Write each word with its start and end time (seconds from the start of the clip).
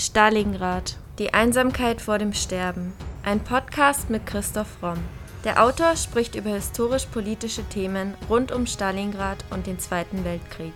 Stalingrad. 0.00 0.96
Die 1.18 1.34
Einsamkeit 1.34 2.00
vor 2.00 2.16
dem 2.16 2.32
Sterben. 2.32 2.94
Ein 3.22 3.40
Podcast 3.40 4.08
mit 4.08 4.24
Christoph 4.24 4.82
Romm. 4.82 4.96
Der 5.44 5.62
Autor 5.62 5.94
spricht 5.94 6.36
über 6.36 6.48
historisch-politische 6.48 7.64
Themen 7.64 8.14
rund 8.30 8.50
um 8.50 8.66
Stalingrad 8.66 9.44
und 9.50 9.66
den 9.66 9.78
Zweiten 9.78 10.24
Weltkrieg. 10.24 10.72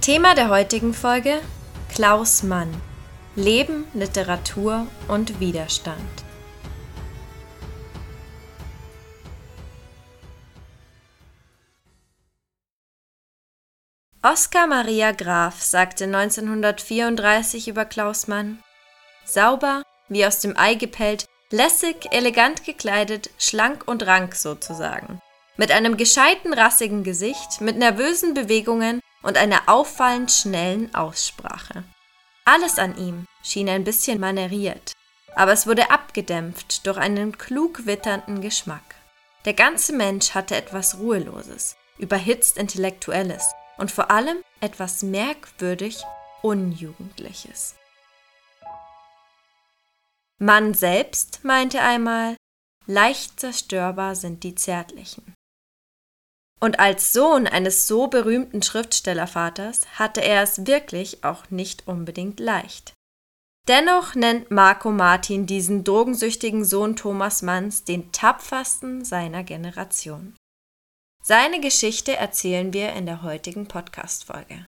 Thema 0.00 0.34
der 0.34 0.48
heutigen 0.48 0.92
Folge: 0.92 1.38
Klaus 1.94 2.42
Mann. 2.42 2.74
Leben, 3.36 3.84
Literatur 3.94 4.88
und 5.06 5.38
Widerstand. 5.38 6.00
Oskar 14.30 14.66
Maria 14.66 15.12
Graf 15.12 15.62
sagte 15.62 16.04
1934 16.04 17.66
über 17.66 17.86
Klaus 17.86 18.26
Mann: 18.28 18.62
Sauber, 19.24 19.82
wie 20.10 20.26
aus 20.26 20.40
dem 20.40 20.54
Ei 20.54 20.74
gepellt, 20.74 21.24
lässig, 21.50 21.96
elegant 22.10 22.62
gekleidet, 22.64 23.30
schlank 23.38 23.88
und 23.88 24.06
rank 24.06 24.34
sozusagen. 24.34 25.22
Mit 25.56 25.72
einem 25.72 25.96
gescheiten, 25.96 26.52
rassigen 26.52 27.04
Gesicht, 27.04 27.62
mit 27.62 27.78
nervösen 27.78 28.34
Bewegungen 28.34 29.00
und 29.22 29.38
einer 29.38 29.62
auffallend 29.64 30.30
schnellen 30.30 30.94
Aussprache. 30.94 31.84
Alles 32.44 32.78
an 32.78 32.98
ihm 32.98 33.24
schien 33.42 33.70
ein 33.70 33.84
bisschen 33.84 34.20
maneriert, 34.20 34.92
aber 35.36 35.52
es 35.52 35.66
wurde 35.66 35.90
abgedämpft 35.90 36.86
durch 36.86 36.98
einen 36.98 37.38
klug 37.38 37.86
witternden 37.86 38.42
Geschmack. 38.42 38.94
Der 39.46 39.54
ganze 39.54 39.94
Mensch 39.94 40.34
hatte 40.34 40.54
etwas 40.54 40.98
Ruheloses, 40.98 41.76
überhitzt 41.96 42.58
Intellektuelles, 42.58 43.54
und 43.78 43.90
vor 43.90 44.10
allem 44.10 44.38
etwas 44.60 45.02
merkwürdig 45.02 46.02
Unjugendliches. 46.42 47.74
Mann 50.38 50.72
selbst 50.74 51.40
meinte 51.42 51.80
einmal, 51.80 52.36
leicht 52.86 53.40
zerstörbar 53.40 54.14
sind 54.14 54.44
die 54.44 54.54
Zärtlichen. 54.54 55.34
Und 56.60 56.78
als 56.78 57.12
Sohn 57.12 57.46
eines 57.46 57.86
so 57.86 58.08
berühmten 58.08 58.62
Schriftstellervaters 58.62 59.98
hatte 59.98 60.22
er 60.22 60.42
es 60.42 60.66
wirklich 60.66 61.24
auch 61.24 61.50
nicht 61.50 61.86
unbedingt 61.86 62.40
leicht. 62.40 62.94
Dennoch 63.68 64.14
nennt 64.14 64.50
Marco 64.50 64.90
Martin 64.90 65.46
diesen 65.46 65.84
drogensüchtigen 65.84 66.64
Sohn 66.64 66.96
Thomas 66.96 67.42
Manns 67.42 67.84
den 67.84 68.12
tapfersten 68.12 69.04
seiner 69.04 69.44
Generation. 69.44 70.34
Seine 71.28 71.60
Geschichte 71.60 72.16
erzählen 72.16 72.72
wir 72.72 72.94
in 72.94 73.04
der 73.04 73.20
heutigen 73.20 73.68
Podcast-Folge. 73.68 74.64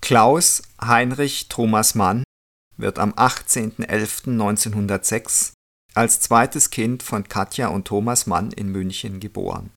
Klaus 0.00 0.62
Heinrich 0.80 1.50
Thomas 1.50 1.94
Mann 1.94 2.24
wird 2.78 2.98
am 2.98 3.12
18.11.1906 3.12 5.52
als 5.92 6.20
zweites 6.20 6.70
Kind 6.70 7.02
von 7.02 7.28
Katja 7.28 7.68
und 7.68 7.86
Thomas 7.86 8.26
Mann 8.26 8.50
in 8.50 8.72
München 8.72 9.20
geboren. 9.20 9.70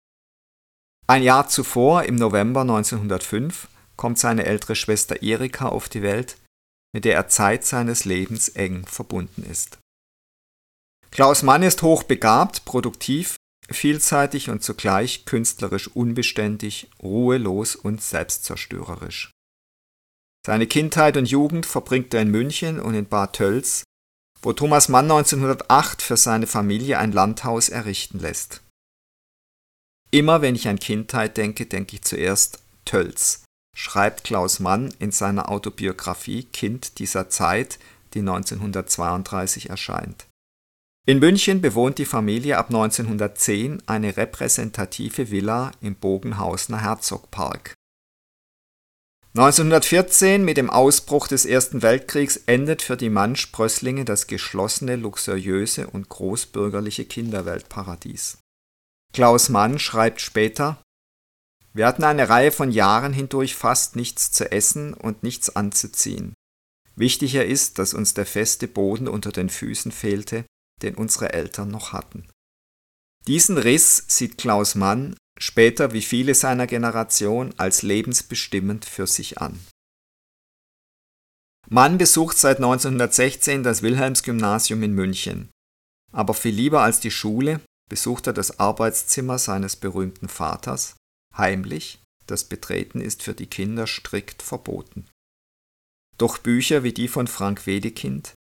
Ein 1.07 1.23
Jahr 1.23 1.49
zuvor, 1.49 2.03
im 2.03 2.15
November 2.15 2.61
1905, 2.61 3.67
kommt 3.97 4.17
seine 4.17 4.45
ältere 4.45 4.77
Schwester 4.77 5.21
Erika 5.21 5.67
auf 5.67 5.89
die 5.89 6.03
Welt, 6.03 6.37
mit 6.93 7.03
der 7.03 7.15
er 7.15 7.27
Zeit 7.27 7.65
seines 7.65 8.05
Lebens 8.05 8.47
eng 8.47 8.85
verbunden 8.85 9.43
ist. 9.43 9.77
Klaus 11.13 11.43
Mann 11.43 11.61
ist 11.61 11.83
hochbegabt, 11.83 12.65
produktiv, 12.65 13.35
vielseitig 13.69 14.49
und 14.49 14.63
zugleich 14.63 15.25
künstlerisch 15.25 15.87
unbeständig, 15.87 16.89
ruhelos 17.03 17.75
und 17.75 18.01
selbstzerstörerisch. 18.01 19.29
Seine 20.43 20.65
Kindheit 20.65 21.15
und 21.15 21.27
Jugend 21.29 21.67
verbringt 21.67 22.15
er 22.15 22.23
in 22.23 22.31
München 22.31 22.79
und 22.79 22.95
in 22.95 23.05
Bad 23.05 23.33
Tölz, 23.33 23.83
wo 24.41 24.53
Thomas 24.53 24.89
Mann 24.89 25.05
1908 25.05 26.01
für 26.01 26.17
seine 26.17 26.47
Familie 26.47 26.97
ein 26.97 27.11
Landhaus 27.11 27.69
errichten 27.69 28.17
lässt. 28.17 28.63
Immer 30.09 30.41
wenn 30.41 30.55
ich 30.55 30.67
an 30.67 30.79
Kindheit 30.79 31.37
denke, 31.37 31.67
denke 31.67 31.95
ich 31.95 32.01
zuerst 32.01 32.57
Tölz, 32.85 33.43
schreibt 33.77 34.23
Klaus 34.23 34.59
Mann 34.59 34.91
in 34.97 35.11
seiner 35.11 35.49
Autobiografie 35.49 36.45
Kind 36.45 36.97
dieser 36.97 37.29
Zeit, 37.29 37.77
die 38.15 38.21
1932 38.21 39.69
erscheint. 39.69 40.25
In 41.05 41.19
München 41.19 41.59
bewohnt 41.59 41.97
die 41.97 42.05
Familie 42.05 42.57
ab 42.57 42.67
1910 42.67 43.83
eine 43.87 44.15
repräsentative 44.15 45.31
Villa 45.31 45.71
im 45.81 45.95
Bogenhausener 45.95 46.79
Herzogpark. 46.79 47.73
1914 49.35 50.45
mit 50.45 50.55
dem 50.55 50.69
Ausbruch 50.69 51.27
des 51.27 51.45
Ersten 51.45 51.81
Weltkriegs 51.81 52.37
endet 52.45 52.81
für 52.81 52.95
die 52.95 53.09
Mann-Sprösslinge 53.09 54.05
das 54.05 54.27
geschlossene, 54.27 54.95
luxuriöse 54.95 55.87
und 55.87 56.07
großbürgerliche 56.07 57.03
Kinderweltparadies. 57.03 58.37
Klaus 59.11 59.49
Mann 59.49 59.79
schreibt 59.79 60.21
später 60.21 60.81
Wir 61.73 61.85
hatten 61.85 62.05
eine 62.05 62.29
Reihe 62.29 62.51
von 62.51 62.71
Jahren 62.71 63.11
hindurch 63.11 63.55
fast 63.55 63.97
nichts 63.97 64.31
zu 64.31 64.49
essen 64.53 64.93
und 64.93 65.21
nichts 65.21 65.53
anzuziehen. 65.53 66.33
Wichtiger 66.95 67.43
ist, 67.43 67.77
dass 67.77 67.93
uns 67.93 68.13
der 68.13 68.25
feste 68.25 68.69
Boden 68.69 69.09
unter 69.09 69.33
den 69.33 69.49
Füßen 69.49 69.91
fehlte 69.91 70.45
den 70.83 70.95
unsere 70.95 71.33
Eltern 71.33 71.69
noch 71.69 71.93
hatten. 71.93 72.27
Diesen 73.27 73.57
Riss 73.57 74.03
sieht 74.07 74.37
Klaus 74.37 74.75
Mann 74.75 75.15
später 75.39 75.93
wie 75.93 76.01
viele 76.01 76.35
seiner 76.35 76.67
Generation 76.67 77.53
als 77.57 77.81
lebensbestimmend 77.81 78.85
für 78.85 79.07
sich 79.07 79.39
an. 79.39 79.59
Mann 81.69 81.97
besucht 81.97 82.37
seit 82.37 82.57
1916 82.57 83.63
das 83.63 83.81
Wilhelmsgymnasium 83.81 84.83
in 84.83 84.93
München. 84.93 85.49
Aber 86.11 86.33
viel 86.33 86.53
lieber 86.53 86.81
als 86.81 86.99
die 86.99 87.11
Schule 87.11 87.61
besucht 87.89 88.27
er 88.27 88.33
das 88.33 88.59
Arbeitszimmer 88.59 89.39
seines 89.39 89.75
berühmten 89.75 90.27
Vaters, 90.27 90.95
heimlich, 91.35 91.99
das 92.27 92.43
Betreten 92.43 93.01
ist 93.01 93.23
für 93.23 93.33
die 93.33 93.47
Kinder 93.47 93.87
strikt 93.87 94.41
verboten. 94.41 95.07
Doch 96.17 96.37
Bücher 96.37 96.83
wie 96.83 96.93
die 96.93 97.07
von 97.07 97.27
Frank 97.27 97.65
Wedekind 97.65 98.33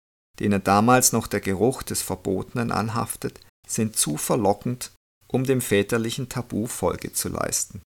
denen 0.43 0.63
damals 0.63 1.13
noch 1.13 1.27
der 1.27 1.39
Geruch 1.39 1.83
des 1.83 2.01
Verbotenen 2.01 2.71
anhaftet, 2.71 3.39
sind 3.65 3.95
zu 3.95 4.17
verlockend, 4.17 4.91
um 5.27 5.45
dem 5.45 5.61
väterlichen 5.61 6.27
Tabu 6.27 6.67
Folge 6.67 7.13
zu 7.13 7.29
leisten. 7.29 7.81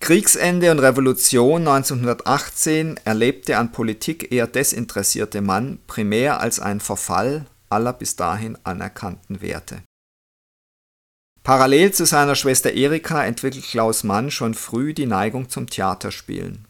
Kriegsende 0.00 0.70
und 0.70 0.78
Revolution 0.78 1.68
1918 1.68 2.98
erlebte 3.04 3.58
an 3.58 3.72
Politik 3.72 4.32
eher 4.32 4.46
desinteressierte 4.46 5.42
Mann 5.42 5.78
primär 5.86 6.40
als 6.40 6.60
einen 6.60 6.80
Verfall 6.80 7.46
aller 7.68 7.92
bis 7.92 8.16
dahin 8.16 8.56
anerkannten 8.64 9.42
Werte. 9.42 9.82
Parallel 11.42 11.92
zu 11.92 12.06
seiner 12.06 12.34
Schwester 12.34 12.72
Erika 12.72 13.24
entwickelt 13.24 13.64
Klaus 13.64 14.02
Mann 14.02 14.30
schon 14.30 14.54
früh 14.54 14.94
die 14.94 15.06
Neigung 15.06 15.48
zum 15.48 15.68
Theaterspielen. 15.68 16.66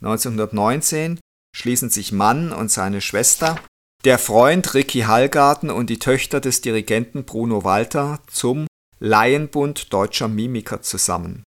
1919 0.00 1.18
schließen 1.58 1.90
sich 1.90 2.12
Mann 2.12 2.52
und 2.52 2.70
seine 2.70 3.00
Schwester, 3.00 3.60
der 4.04 4.18
Freund 4.18 4.74
Ricky 4.74 5.00
Hallgarten 5.00 5.70
und 5.70 5.90
die 5.90 5.98
Töchter 5.98 6.40
des 6.40 6.60
Dirigenten 6.60 7.24
Bruno 7.24 7.64
Walter 7.64 8.20
zum 8.28 8.68
Laienbund 9.00 9.92
deutscher 9.92 10.28
Mimiker 10.28 10.82
zusammen. 10.82 11.42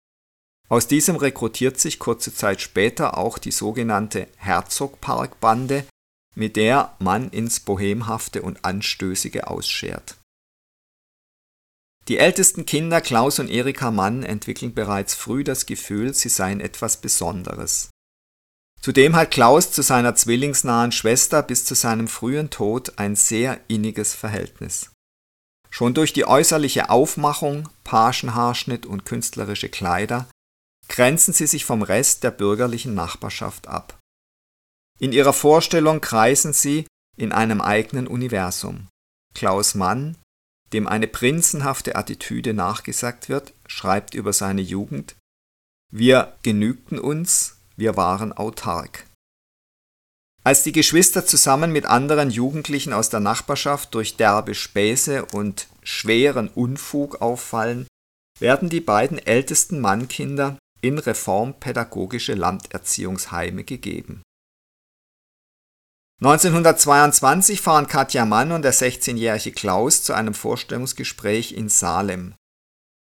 Aus 0.71 0.87
diesem 0.87 1.17
rekrutiert 1.17 1.79
sich 1.79 1.99
kurze 1.99 2.35
Zeit 2.35 2.63
später 2.63 3.19
auch 3.19 3.37
die 3.37 3.51
sogenannte 3.51 4.29
Herzogparkbande, 4.37 5.85
mit 6.35 6.57
der 6.57 6.97
Mann 7.01 7.29
ins 7.31 7.61
Bohemhafte 7.61 8.41
und 8.43 8.65
Anstößige 8.65 9.49
ausschert. 9.49 10.17
Die 12.07 12.17
ältesten 12.17 12.65
Kinder 12.65 13.03
Klaus 13.03 13.39
und 13.39 13.51
Erika 13.51 13.91
Mann 13.91 14.23
entwickeln 14.23 14.73
bereits 14.73 15.15
früh 15.15 15.45
das 15.45 15.67
Gefühl, 15.67 16.15
sie 16.15 16.31
seien 16.31 16.61
etwas 16.61 16.99
Besonderes. 16.99 17.91
Zudem 18.81 19.17
hat 19.17 19.31
Klaus 19.31 19.73
zu 19.73 19.83
seiner 19.83 20.15
zwillingsnahen 20.15 20.93
Schwester 20.93 21.43
bis 21.43 21.65
zu 21.65 21.75
seinem 21.75 22.09
frühen 22.09 22.51
Tod 22.51 22.99
ein 22.99 23.17
sehr 23.17 23.61
inniges 23.69 24.15
Verhältnis. 24.15 24.91
Schon 25.71 25.95
durch 25.95 26.13
die 26.13 26.27
äußerliche 26.27 26.91
Aufmachung, 26.91 27.69
Pagenhaarschnitt 27.85 28.87
und 28.87 29.05
künstlerische 29.05 29.69
Kleider 29.69 30.29
grenzen 30.89 31.35
sie 31.35 31.47
sich 31.47 31.65
vom 31.65 31.83
Rest 31.83 32.25
der 32.25 32.31
bürgerlichen 32.31 32.95
Nachbarschaft 32.95 33.69
ab. 33.69 33.99
In 34.99 35.13
ihrer 35.13 35.33
Vorstellung 35.33 36.01
kreisen 36.01 36.53
sie 36.53 36.87
in 37.17 37.33
einem 37.33 37.61
eigenen 37.61 38.07
Universum. 38.07 38.89
Klaus 39.35 39.75
Mann, 39.75 40.17
dem 40.73 40.87
eine 40.87 41.07
prinzenhafte 41.07 41.97
Attitüde 41.97 42.55
nachgesagt 42.55 43.29
wird, 43.29 43.53
schreibt 43.67 44.15
über 44.15 44.33
seine 44.33 44.63
Jugend 44.63 45.17
Wir 45.93 46.37
genügten 46.43 46.99
uns, 46.99 47.58
wir 47.79 47.97
waren 47.97 48.33
autark. 48.33 49.07
Als 50.45 50.63
die 50.63 50.73
Geschwister 50.73 51.25
zusammen 51.25 51.73
mit 51.73 51.87
anderen 51.87 52.31
Jugendlichen 52.31 52.93
aus 52.93 53.11
der 53.11 53.21
Nachbarschaft 53.21 53.95
durch 53.95 54.17
derbe 54.17 54.55
Späße 54.55 55.25
und 55.27 55.69
schweren 55.83 56.49
Unfug 56.49 57.23
auffallen, 57.23 57.87
werden 58.41 58.69
die 58.69 58.81
beiden 58.81 59.19
ältesten 59.19 59.81
Mannkinder 59.81 60.59
in 60.81 60.99
reformpädagogische 60.99 62.35
Landerziehungsheime 62.35 63.65
gegeben. 63.65 64.23
1922 66.21 67.61
fahren 67.61 67.87
Katja 67.87 68.25
Mann 68.25 68.51
und 68.51 68.63
der 68.63 68.75
16-jährige 68.75 69.53
Klaus 69.53 70.03
zu 70.03 70.15
einem 70.15 70.35
Vorstellungsgespräch 70.35 71.53
in 71.53 71.69
Salem. 71.69 72.35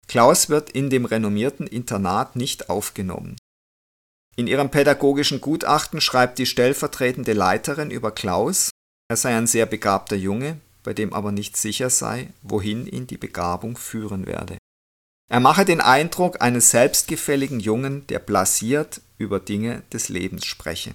Klaus 0.07 0.49
wird 0.49 0.71
in 0.71 0.89
dem 0.89 1.05
renommierten 1.05 1.67
Internat 1.67 2.37
nicht 2.37 2.71
aufgenommen. 2.71 3.37
In 4.37 4.47
ihrem 4.47 4.71
pädagogischen 4.71 5.41
Gutachten 5.41 6.01
schreibt 6.01 6.39
die 6.39 6.47
stellvertretende 6.47 7.33
Leiterin 7.33 7.91
über 7.91 8.11
Klaus, 8.11 8.71
er 9.09 9.17
sei 9.17 9.37
ein 9.37 9.47
sehr 9.47 9.67
begabter 9.67 10.17
Junge, 10.17 10.61
bei 10.83 10.93
dem 10.93 11.13
aber 11.13 11.31
nicht 11.31 11.57
sicher 11.57 11.91
sei, 11.91 12.33
wohin 12.43 12.87
ihn 12.87 13.07
die 13.07 13.17
Begabung 13.17 13.77
führen 13.77 14.27
werde. 14.27 14.59
Er 15.31 15.41
mache 15.41 15.65
den 15.65 15.81
Eindruck 15.81 16.43
eines 16.43 16.71
selbstgefälligen 16.71 17.61
Jungen, 17.61 18.07
der 18.09 18.19
blasiert 18.19 19.01
über 19.19 19.41
Dinge 19.41 19.83
des 19.93 20.09
Lebens 20.09 20.45
spreche. 20.45 20.95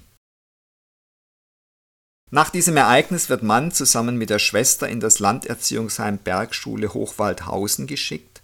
Nach 2.32 2.52
diesem 2.52 2.78
Ereignis 2.78 3.30
wird 3.30 3.42
Mann 3.42 3.72
zusammen 3.72 4.18
mit 4.18 4.30
der 4.30 4.38
Schwester 4.38 4.88
in 4.88 5.00
das 5.00 5.18
Landerziehungsheim 5.20 6.20
Bergschule 6.20 6.94
Hochwaldhausen 6.94 7.88
geschickt. 7.88 8.44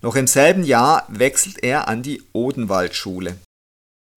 Noch 0.00 0.16
im 0.16 0.26
selben 0.26 0.62
Jahr 0.62 1.06
wechselt 1.08 1.62
er 1.62 1.88
an 1.88 2.02
die 2.02 2.22
Odenwaldschule. 2.32 3.36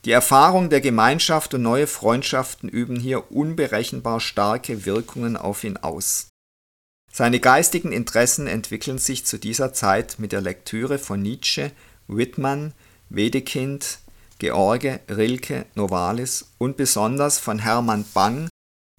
Die 0.03 0.11
Erfahrung 0.11 0.71
der 0.71 0.81
Gemeinschaft 0.81 1.53
und 1.53 1.61
neue 1.61 1.85
Freundschaften 1.85 2.67
üben 2.67 2.99
hier 2.99 3.31
unberechenbar 3.31 4.19
starke 4.19 4.85
Wirkungen 4.85 5.37
auf 5.37 5.63
ihn 5.63 5.77
aus. 5.77 6.29
Seine 7.11 7.39
geistigen 7.39 7.91
Interessen 7.91 8.47
entwickeln 8.47 8.97
sich 8.97 9.25
zu 9.25 9.37
dieser 9.37 9.73
Zeit 9.73 10.17
mit 10.17 10.31
der 10.31 10.41
Lektüre 10.41 10.97
von 10.97 11.21
Nietzsche, 11.21 11.71
Whitman, 12.07 12.73
Wedekind, 13.09 13.99
George, 14.39 15.01
Rilke, 15.07 15.65
Novalis 15.75 16.51
und 16.57 16.77
besonders 16.77 17.37
von 17.37 17.59
Hermann 17.59 18.05
Bang, 18.15 18.49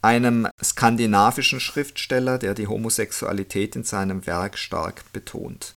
einem 0.02 0.46
skandinavischen 0.62 1.58
Schriftsteller, 1.58 2.38
der 2.38 2.55
die 2.55 2.69
Homosexualität 2.69 3.75
in 3.75 3.82
seinem 3.82 4.25
Werk 4.26 4.56
stark 4.56 5.12
betont 5.12 5.75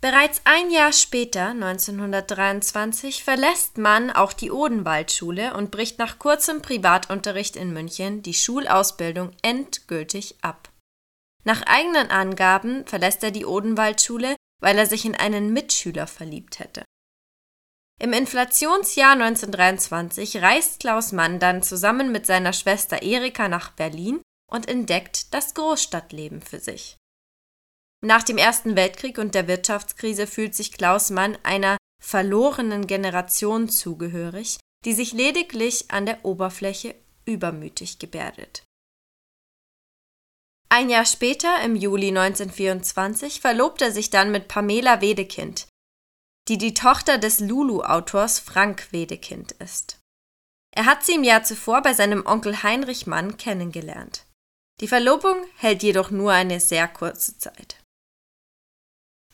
Bereits 0.00 0.42
ein 0.44 0.70
Jahr 0.70 0.92
später, 0.92 1.48
1923, 1.48 3.24
verlässt 3.24 3.78
Mann 3.78 4.12
auch 4.12 4.32
die 4.32 4.52
Odenwaldschule 4.52 5.54
und 5.54 5.72
bricht 5.72 5.98
nach 5.98 6.20
kurzem 6.20 6.62
Privatunterricht 6.62 7.56
in 7.56 7.72
München 7.72 8.22
die 8.22 8.34
Schulausbildung 8.34 9.32
endgültig 9.42 10.36
ab. 10.40 10.70
Nach 11.44 11.62
eigenen 11.62 12.10
Angaben 12.10 12.86
verlässt 12.86 13.24
er 13.24 13.32
die 13.32 13.44
Odenwaldschule, 13.44 14.36
weil 14.60 14.78
er 14.78 14.86
sich 14.86 15.04
in 15.04 15.16
einen 15.16 15.52
Mitschüler 15.52 16.06
verliebt 16.06 16.60
hätte. 16.60 16.84
Im 18.00 18.12
Inflationsjahr 18.12 19.12
1923 19.14 20.40
reist 20.40 20.78
Klaus 20.78 21.10
Mann 21.10 21.40
dann 21.40 21.64
zusammen 21.64 22.12
mit 22.12 22.26
seiner 22.26 22.52
Schwester 22.52 23.02
Erika 23.02 23.48
nach 23.48 23.72
Berlin 23.72 24.22
und 24.48 24.68
entdeckt 24.68 25.34
das 25.34 25.54
Großstadtleben 25.54 26.40
für 26.40 26.60
sich. 26.60 26.96
Nach 28.00 28.22
dem 28.22 28.38
Ersten 28.38 28.76
Weltkrieg 28.76 29.18
und 29.18 29.34
der 29.34 29.48
Wirtschaftskrise 29.48 30.26
fühlt 30.26 30.54
sich 30.54 30.72
Klaus 30.72 31.10
Mann 31.10 31.36
einer 31.42 31.76
verlorenen 32.00 32.86
Generation 32.86 33.68
zugehörig, 33.68 34.58
die 34.84 34.94
sich 34.94 35.12
lediglich 35.12 35.90
an 35.90 36.06
der 36.06 36.24
Oberfläche 36.24 36.94
übermütig 37.24 37.98
gebärdet. 37.98 38.62
Ein 40.70 40.90
Jahr 40.90 41.06
später, 41.06 41.60
im 41.62 41.74
Juli 41.74 42.08
1924, 42.08 43.40
verlobt 43.40 43.82
er 43.82 43.90
sich 43.90 44.10
dann 44.10 44.30
mit 44.30 44.48
Pamela 44.48 45.00
Wedekind, 45.00 45.66
die 46.48 46.58
die 46.58 46.74
Tochter 46.74 47.18
des 47.18 47.40
Lulu-Autors 47.40 48.38
Frank 48.38 48.92
Wedekind 48.92 49.52
ist. 49.52 49.98
Er 50.76 50.84
hat 50.84 51.04
sie 51.04 51.14
im 51.14 51.24
Jahr 51.24 51.42
zuvor 51.42 51.82
bei 51.82 51.94
seinem 51.94 52.24
Onkel 52.26 52.62
Heinrich 52.62 53.06
Mann 53.06 53.38
kennengelernt. 53.38 54.24
Die 54.80 54.88
Verlobung 54.88 55.44
hält 55.56 55.82
jedoch 55.82 56.10
nur 56.10 56.32
eine 56.32 56.60
sehr 56.60 56.86
kurze 56.86 57.36
Zeit. 57.38 57.77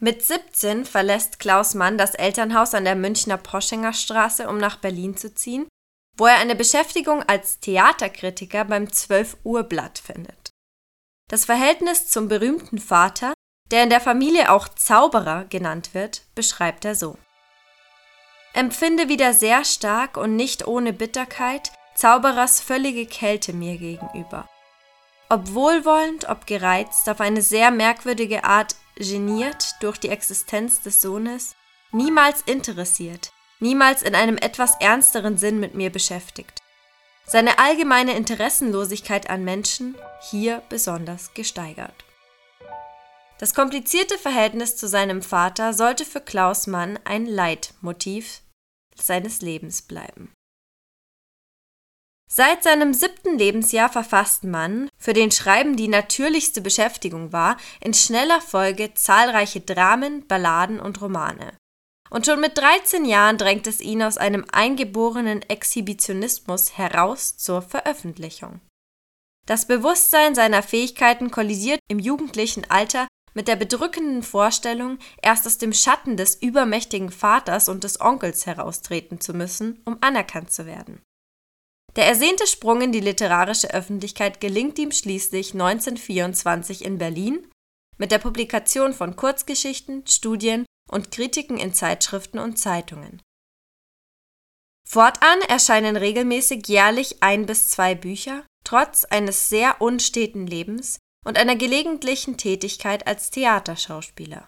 Mit 0.01 0.23
17 0.23 0.85
verlässt 0.85 1.39
Klaus 1.39 1.75
Mann 1.75 1.97
das 1.97 2.15
Elternhaus 2.15 2.75
an 2.75 2.85
der 2.85 2.97
Münchner 2.97 3.37
Poschinger 3.37 3.93
Straße, 3.93 4.49
um 4.49 4.59
nach 4.59 4.77
Berlin 4.77 5.17
zu 5.17 5.35
ziehen, 5.35 5.69
wo 6.17 6.27
er 6.27 6.37
eine 6.37 6.55
Beschäftigung 6.55 7.23
als 7.23 7.61
Theaterkritiker 7.61 8.65
beim 8.65 8.93
12 8.93 9.37
Uhr 9.45 9.63
Blatt 9.63 9.99
findet. 9.99 10.51
Das 11.31 11.45
Verhältnis 11.45 12.09
zum 12.09 12.29
berühmten 12.29 12.79
Vater, 12.79 13.33
der 13.71 13.83
in 13.83 13.91
der 13.91 14.01
Familie 14.01 14.53
auch 14.53 14.69
Zauberer 14.69 15.45
genannt 15.45 15.95
wird, 15.95 16.23
beschreibt 16.35 16.85
er 16.85 16.95
so. 16.95 17.17
Empfinde 18.53 19.09
wieder 19.09 19.33
sehr 19.33 19.65
stark 19.65 20.17
und 20.17 20.37
nicht 20.37 20.67
ohne 20.67 20.93
Bitterkeit 20.93 21.73
Zauberers 21.95 22.61
völlige 22.61 23.07
Kälte 23.07 23.53
mir 23.53 23.79
gegenüber. 23.79 24.49
Ob 25.29 25.55
wohlwollend, 25.55 26.29
ob 26.29 26.47
gereizt, 26.47 27.09
auf 27.09 27.21
eine 27.21 27.41
sehr 27.41 27.71
merkwürdige 27.71 28.45
Art 28.45 28.77
geniert 28.97 29.75
durch 29.81 29.99
die 29.99 30.09
Existenz 30.09 30.81
des 30.83 31.01
Sohnes, 31.01 31.57
niemals 31.93 32.43
interessiert, 32.43 33.33
niemals 33.61 34.03
in 34.03 34.15
einem 34.15 34.37
etwas 34.37 34.77
ernsteren 34.81 35.39
Sinn 35.39 35.61
mit 35.61 35.75
mir 35.75 35.91
beschäftigt. 35.91 36.61
Seine 37.27 37.59
allgemeine 37.59 38.17
Interessenlosigkeit 38.17 39.31
an 39.31 39.45
Menschen 39.45 39.97
hier 40.31 40.63
besonders 40.69 41.33
gesteigert. 41.33 42.05
Das 43.39 43.55
komplizierte 43.55 44.19
Verhältnis 44.19 44.77
zu 44.77 44.89
seinem 44.89 45.23
Vater 45.23 45.73
sollte 45.73 46.05
für 46.05 46.21
Klaus 46.21 46.67
Mann 46.67 46.99
ein 47.05 47.27
Leitmotiv 47.27 48.43
seines 48.95 49.41
Lebens 49.41 49.83
bleiben. 49.83 50.34
Seit 52.37 52.65
seinem 52.65 52.95
siebten 52.95 53.39
Lebensjahr 53.39 53.89
verfasst 53.89 54.43
Mann, 54.43 54.89
für 54.99 55.13
den 55.13 55.31
Schreiben 55.31 55.77
die 55.77 55.87
natürlichste 55.87 56.61
Beschäftigung 56.61 57.33
war, 57.33 57.57
in 57.81 57.95
schneller 57.95 58.41
Folge 58.41 58.93
zahlreiche 58.93 59.61
Dramen, 59.61 60.27
Balladen 60.27 60.81
und 60.81 61.01
Romane. 61.01 61.57
Und 62.11 62.27
schon 62.27 62.41
mit 62.41 62.59
13 62.59 63.05
Jahren 63.05 63.39
drängt 63.39 63.69
es 63.69 63.81
ihn 63.81 64.03
aus 64.03 64.19
einem 64.19 64.45
eingeborenen 64.51 65.43
Exhibitionismus 65.43 66.77
heraus 66.77 67.37
zur 67.37 67.63
Veröffentlichung. 67.63 68.61
Das 69.47 69.69
Bewusstsein 69.69 70.35
seiner 70.35 70.65
Fähigkeiten 70.65 71.31
kollisiert 71.31 71.79
im 71.87 72.01
jugendlichen 72.01 72.69
Alter 72.69 73.07
mit 73.35 73.47
der 73.47 73.55
bedrückenden 73.55 74.25
Vorstellung, 74.25 74.99
erst 75.23 75.47
aus 75.47 75.59
dem 75.59 75.73
Schatten 75.73 76.17
des 76.17 76.35
übermächtigen 76.35 77.13
Vaters 77.13 77.69
und 77.69 77.85
des 77.85 78.01
Onkels 78.01 78.45
heraustreten 78.45 79.21
zu 79.21 79.35
müssen, 79.35 79.81
um 79.85 79.99
anerkannt 80.01 80.53
zu 80.53 80.67
werden. 80.67 81.01
Der 81.97 82.07
ersehnte 82.07 82.47
Sprung 82.47 82.81
in 82.83 82.93
die 82.93 83.01
literarische 83.01 83.73
Öffentlichkeit 83.73 84.41
gelingt 84.41 84.79
ihm 84.79 84.91
schließlich 84.91 85.53
1924 85.53 86.85
in 86.85 86.99
Berlin 86.99 87.49
mit 87.97 88.11
der 88.11 88.19
Publikation 88.19 88.93
von 88.93 89.15
Kurzgeschichten, 89.15 90.05
Studien 90.07 90.67
und 90.91 91.13
Kritiken 91.13 91.57
in 91.57 91.73
Zeitschriften 91.73 92.41
und 92.41 92.59
Zeitungen. 92.59 93.23
Fortan 94.87 95.41
erscheinen 95.43 95.97
regelmäßig 95.97 96.67
jährlich 96.67 97.23
ein 97.23 97.47
bis 97.47 97.69
zwei 97.69 97.95
Bücher, 97.95 98.45
trotz 98.65 99.05
eines 99.05 99.49
sehr 99.49 99.81
unsteten 99.81 100.47
Lebens 100.47 100.99
und 101.25 101.39
einer 101.39 101.57
gelegentlichen 101.57 102.37
Tätigkeit 102.37 103.07
als 103.07 103.31
Theaterschauspieler. 103.31 104.47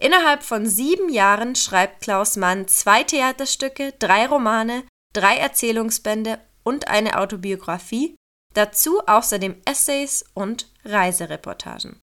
Innerhalb 0.00 0.42
von 0.42 0.66
sieben 0.66 1.10
Jahren 1.10 1.54
schreibt 1.54 2.02
Klaus 2.02 2.36
Mann 2.36 2.66
zwei 2.66 3.04
Theaterstücke, 3.04 3.92
drei 3.98 4.26
Romane, 4.26 4.84
drei 5.12 5.36
Erzählungsbände 5.36 6.40
und 6.64 6.88
eine 6.88 7.18
Autobiografie, 7.18 8.16
dazu 8.54 9.00
außerdem 9.06 9.56
Essays 9.64 10.24
und 10.34 10.70
Reisereportagen. 10.84 12.00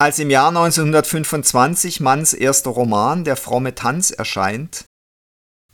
Als 0.00 0.18
im 0.18 0.30
Jahr 0.30 0.48
1925 0.48 2.00
Manns 2.00 2.32
erster 2.32 2.70
Roman 2.70 3.24
Der 3.24 3.36
fromme 3.36 3.74
Tanz 3.74 4.10
erscheint, 4.10 4.86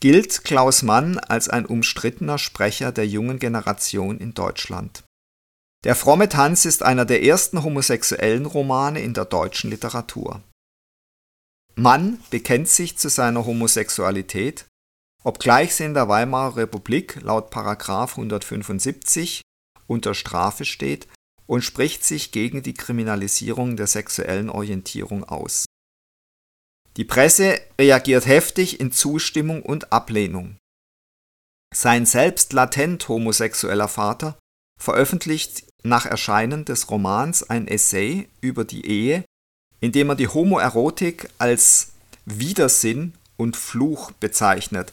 gilt 0.00 0.44
Klaus 0.44 0.82
Mann 0.82 1.18
als 1.18 1.48
ein 1.48 1.64
umstrittener 1.64 2.38
Sprecher 2.38 2.92
der 2.92 3.06
jungen 3.06 3.38
Generation 3.38 4.18
in 4.18 4.34
Deutschland. 4.34 5.04
Der 5.84 5.94
fromme 5.94 6.28
Tanz 6.28 6.64
ist 6.64 6.82
einer 6.82 7.04
der 7.04 7.22
ersten 7.22 7.62
homosexuellen 7.62 8.46
Romane 8.46 9.00
in 9.00 9.14
der 9.14 9.24
deutschen 9.24 9.70
Literatur. 9.70 10.42
Mann 11.76 12.18
bekennt 12.30 12.68
sich 12.68 12.98
zu 12.98 13.08
seiner 13.08 13.46
Homosexualität 13.46 14.66
Obgleich 15.26 15.74
sie 15.74 15.82
in 15.82 15.94
der 15.94 16.08
Weimarer 16.08 16.56
Republik 16.56 17.20
laut§ 17.20 17.52
175 18.10 19.42
unter 19.88 20.14
Strafe 20.14 20.64
steht 20.64 21.08
und 21.46 21.62
spricht 21.62 22.04
sich 22.04 22.30
gegen 22.30 22.62
die 22.62 22.74
Kriminalisierung 22.74 23.76
der 23.76 23.88
sexuellen 23.88 24.48
Orientierung 24.48 25.24
aus. 25.24 25.64
Die 26.96 27.04
Presse 27.04 27.60
reagiert 27.76 28.26
heftig 28.26 28.78
in 28.78 28.92
Zustimmung 28.92 29.64
und 29.64 29.92
Ablehnung. 29.92 30.58
Sein 31.74 32.06
selbst 32.06 32.52
latent 32.52 33.08
homosexueller 33.08 33.88
Vater 33.88 34.38
veröffentlicht 34.80 35.64
nach 35.82 36.06
Erscheinen 36.06 36.64
des 36.64 36.88
Romans 36.88 37.42
ein 37.50 37.66
Essay 37.66 38.28
über 38.40 38.64
die 38.64 38.86
Ehe, 38.86 39.24
in 39.80 39.90
dem 39.90 40.08
er 40.08 40.14
die 40.14 40.28
Homoerotik 40.28 41.28
als 41.38 41.94
Widersinn 42.26 43.14
und 43.36 43.56
Fluch 43.56 44.12
bezeichnet. 44.12 44.92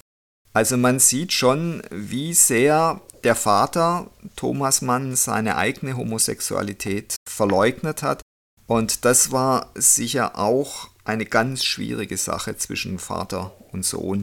Also 0.53 0.77
man 0.77 0.99
sieht 0.99 1.33
schon, 1.33 1.81
wie 1.89 2.33
sehr 2.33 3.01
der 3.23 3.35
Vater 3.35 4.09
Thomas 4.35 4.81
Mann 4.81 5.15
seine 5.15 5.57
eigene 5.57 5.97
Homosexualität 5.97 7.15
verleugnet 7.27 8.03
hat. 8.03 8.21
Und 8.67 9.05
das 9.05 9.31
war 9.31 9.71
sicher 9.75 10.37
auch 10.37 10.89
eine 11.03 11.25
ganz 11.25 11.63
schwierige 11.63 12.17
Sache 12.17 12.55
zwischen 12.55 12.99
Vater 12.99 13.55
und 13.71 13.83
Sohn. 13.83 14.21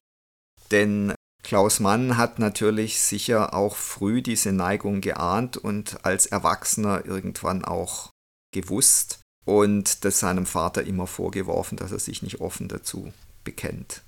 Denn 0.70 1.14
Klaus 1.42 1.80
Mann 1.80 2.16
hat 2.16 2.38
natürlich 2.38 3.00
sicher 3.00 3.54
auch 3.54 3.74
früh 3.74 4.22
diese 4.22 4.52
Neigung 4.52 5.00
geahnt 5.00 5.56
und 5.56 6.04
als 6.04 6.26
Erwachsener 6.26 7.04
irgendwann 7.04 7.64
auch 7.64 8.10
gewusst 8.52 9.20
und 9.44 10.04
das 10.04 10.20
seinem 10.20 10.46
Vater 10.46 10.84
immer 10.84 11.06
vorgeworfen, 11.06 11.76
dass 11.76 11.92
er 11.92 11.98
sich 11.98 12.22
nicht 12.22 12.40
offen 12.40 12.68
dazu 12.68 13.12
bekennt. 13.42 14.02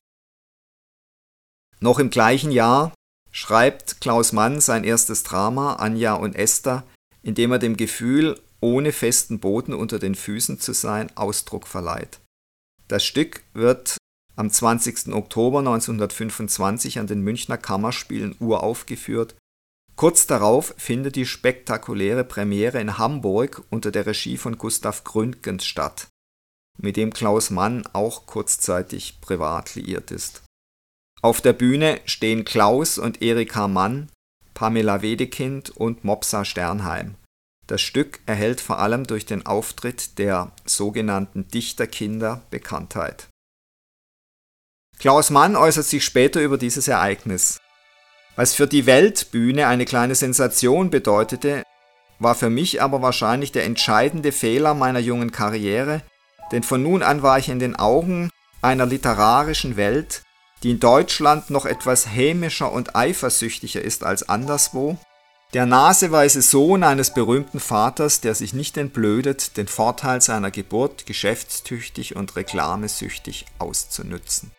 Noch 1.82 1.98
im 1.98 2.10
gleichen 2.10 2.52
Jahr 2.52 2.94
schreibt 3.32 4.00
Klaus 4.00 4.32
Mann 4.32 4.60
sein 4.60 4.84
erstes 4.84 5.24
Drama 5.24 5.74
Anja 5.74 6.14
und 6.14 6.36
Esther, 6.36 6.84
in 7.22 7.34
dem 7.34 7.50
er 7.50 7.58
dem 7.58 7.76
Gefühl, 7.76 8.40
ohne 8.60 8.92
festen 8.92 9.40
Boden 9.40 9.74
unter 9.74 9.98
den 9.98 10.14
Füßen 10.14 10.60
zu 10.60 10.74
sein, 10.74 11.10
Ausdruck 11.16 11.66
verleiht. 11.66 12.20
Das 12.86 13.04
Stück 13.04 13.42
wird 13.52 13.96
am 14.36 14.48
20. 14.48 15.12
Oktober 15.12 15.58
1925 15.58 17.00
an 17.00 17.08
den 17.08 17.20
Münchner 17.20 17.58
Kammerspielen 17.58 18.36
uraufgeführt. 18.38 19.34
Kurz 19.96 20.28
darauf 20.28 20.74
findet 20.78 21.16
die 21.16 21.26
spektakuläre 21.26 22.22
Premiere 22.22 22.80
in 22.80 22.96
Hamburg 22.96 23.64
unter 23.70 23.90
der 23.90 24.06
Regie 24.06 24.36
von 24.36 24.56
Gustav 24.56 25.02
Gründgens 25.02 25.66
statt, 25.66 26.06
mit 26.78 26.96
dem 26.96 27.12
Klaus 27.12 27.50
Mann 27.50 27.82
auch 27.92 28.26
kurzzeitig 28.26 29.20
privat 29.20 29.74
liiert 29.74 30.12
ist. 30.12 30.41
Auf 31.22 31.40
der 31.40 31.52
Bühne 31.52 32.00
stehen 32.04 32.44
Klaus 32.44 32.98
und 32.98 33.22
Erika 33.22 33.68
Mann, 33.68 34.08
Pamela 34.54 35.02
Wedekind 35.02 35.70
und 35.70 36.02
Mopsa 36.02 36.44
Sternheim. 36.44 37.14
Das 37.68 37.80
Stück 37.80 38.18
erhält 38.26 38.60
vor 38.60 38.80
allem 38.80 39.06
durch 39.06 39.24
den 39.24 39.46
Auftritt 39.46 40.18
der 40.18 40.50
sogenannten 40.64 41.46
Dichterkinder 41.46 42.42
Bekanntheit. 42.50 43.28
Klaus 44.98 45.30
Mann 45.30 45.54
äußert 45.54 45.86
sich 45.86 46.04
später 46.04 46.40
über 46.42 46.58
dieses 46.58 46.88
Ereignis. 46.88 47.60
Was 48.34 48.54
für 48.54 48.66
die 48.66 48.86
Weltbühne 48.86 49.68
eine 49.68 49.84
kleine 49.84 50.16
Sensation 50.16 50.90
bedeutete, 50.90 51.62
war 52.18 52.34
für 52.34 52.50
mich 52.50 52.82
aber 52.82 53.00
wahrscheinlich 53.00 53.52
der 53.52 53.64
entscheidende 53.64 54.32
Fehler 54.32 54.74
meiner 54.74 55.00
jungen 55.00 55.30
Karriere, 55.30 56.02
denn 56.50 56.64
von 56.64 56.82
nun 56.82 57.02
an 57.04 57.22
war 57.22 57.38
ich 57.38 57.48
in 57.48 57.60
den 57.60 57.76
Augen 57.76 58.30
einer 58.60 58.86
literarischen 58.86 59.76
Welt, 59.76 60.22
die 60.62 60.70
in 60.70 60.80
Deutschland 60.80 61.50
noch 61.50 61.66
etwas 61.66 62.06
hämischer 62.06 62.72
und 62.72 62.94
eifersüchtiger 62.94 63.82
ist 63.82 64.04
als 64.04 64.28
anderswo, 64.28 64.96
der 65.54 65.66
naseweise 65.66 66.40
Sohn 66.40 66.82
eines 66.82 67.12
berühmten 67.12 67.60
Vaters, 67.60 68.20
der 68.20 68.34
sich 68.34 68.54
nicht 68.54 68.76
entblödet, 68.78 69.56
den 69.56 69.68
Vorteil 69.68 70.22
seiner 70.22 70.50
Geburt 70.50 71.04
geschäftstüchtig 71.04 72.16
und 72.16 72.36
reklamesüchtig 72.36 73.44
auszunützen. 73.58 74.50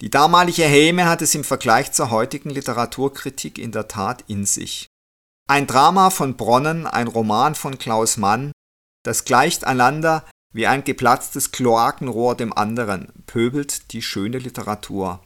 Die 0.00 0.10
damalige 0.10 0.64
Häme 0.64 1.06
hat 1.06 1.22
es 1.22 1.34
im 1.34 1.44
Vergleich 1.44 1.92
zur 1.92 2.10
heutigen 2.10 2.50
Literaturkritik 2.50 3.58
in 3.58 3.72
der 3.72 3.88
Tat 3.88 4.24
in 4.28 4.46
sich. 4.46 4.88
Ein 5.48 5.66
Drama 5.66 6.10
von 6.10 6.36
Bronnen, 6.36 6.86
ein 6.86 7.08
Roman 7.08 7.54
von 7.54 7.78
Klaus 7.78 8.16
Mann, 8.16 8.52
das 9.04 9.24
gleicht 9.24 9.64
einander 9.64 10.24
wie 10.56 10.66
ein 10.66 10.84
geplatztes 10.84 11.52
Kloakenrohr 11.52 12.34
dem 12.34 12.52
anderen, 12.52 13.12
pöbelt 13.26 13.92
die 13.92 14.00
schöne 14.00 14.38
Literatur. 14.38 15.22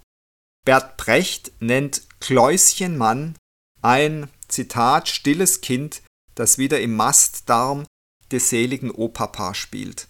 Bert 0.66 0.96
Brecht 0.96 1.52
nennt 1.60 2.02
Kläuschen 2.18 2.98
Mann 2.98 3.36
ein, 3.80 4.28
Zitat, 4.48 5.08
stilles 5.08 5.60
Kind, 5.60 6.02
das 6.34 6.58
wieder 6.58 6.80
im 6.80 6.96
Mastdarm 6.96 7.86
des 8.32 8.50
seligen 8.50 8.90
Opapa 8.90 9.54
spielt. 9.54 10.08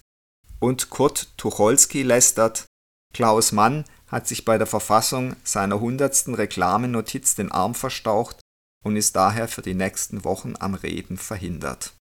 Und 0.59 0.89
Kurt 0.89 1.37
Tucholsky 1.37 2.01
lästert, 2.01 2.65
Klaus 3.13 3.51
Mann 3.51 3.85
hat 4.07 4.27
sich 4.27 4.43
bei 4.43 4.57
der 4.57 4.67
Verfassung 4.67 5.35
seiner 5.43 5.79
hundertsten 5.79 6.33
Reklamenotiz 6.33 7.35
den 7.35 7.51
Arm 7.51 7.75
verstaucht 7.75 8.41
und 8.83 8.95
ist 8.95 9.15
daher 9.15 9.47
für 9.47 9.61
die 9.61 9.75
nächsten 9.75 10.23
Wochen 10.23 10.55
am 10.59 10.73
Reden 10.73 11.17
verhindert. 11.17 11.93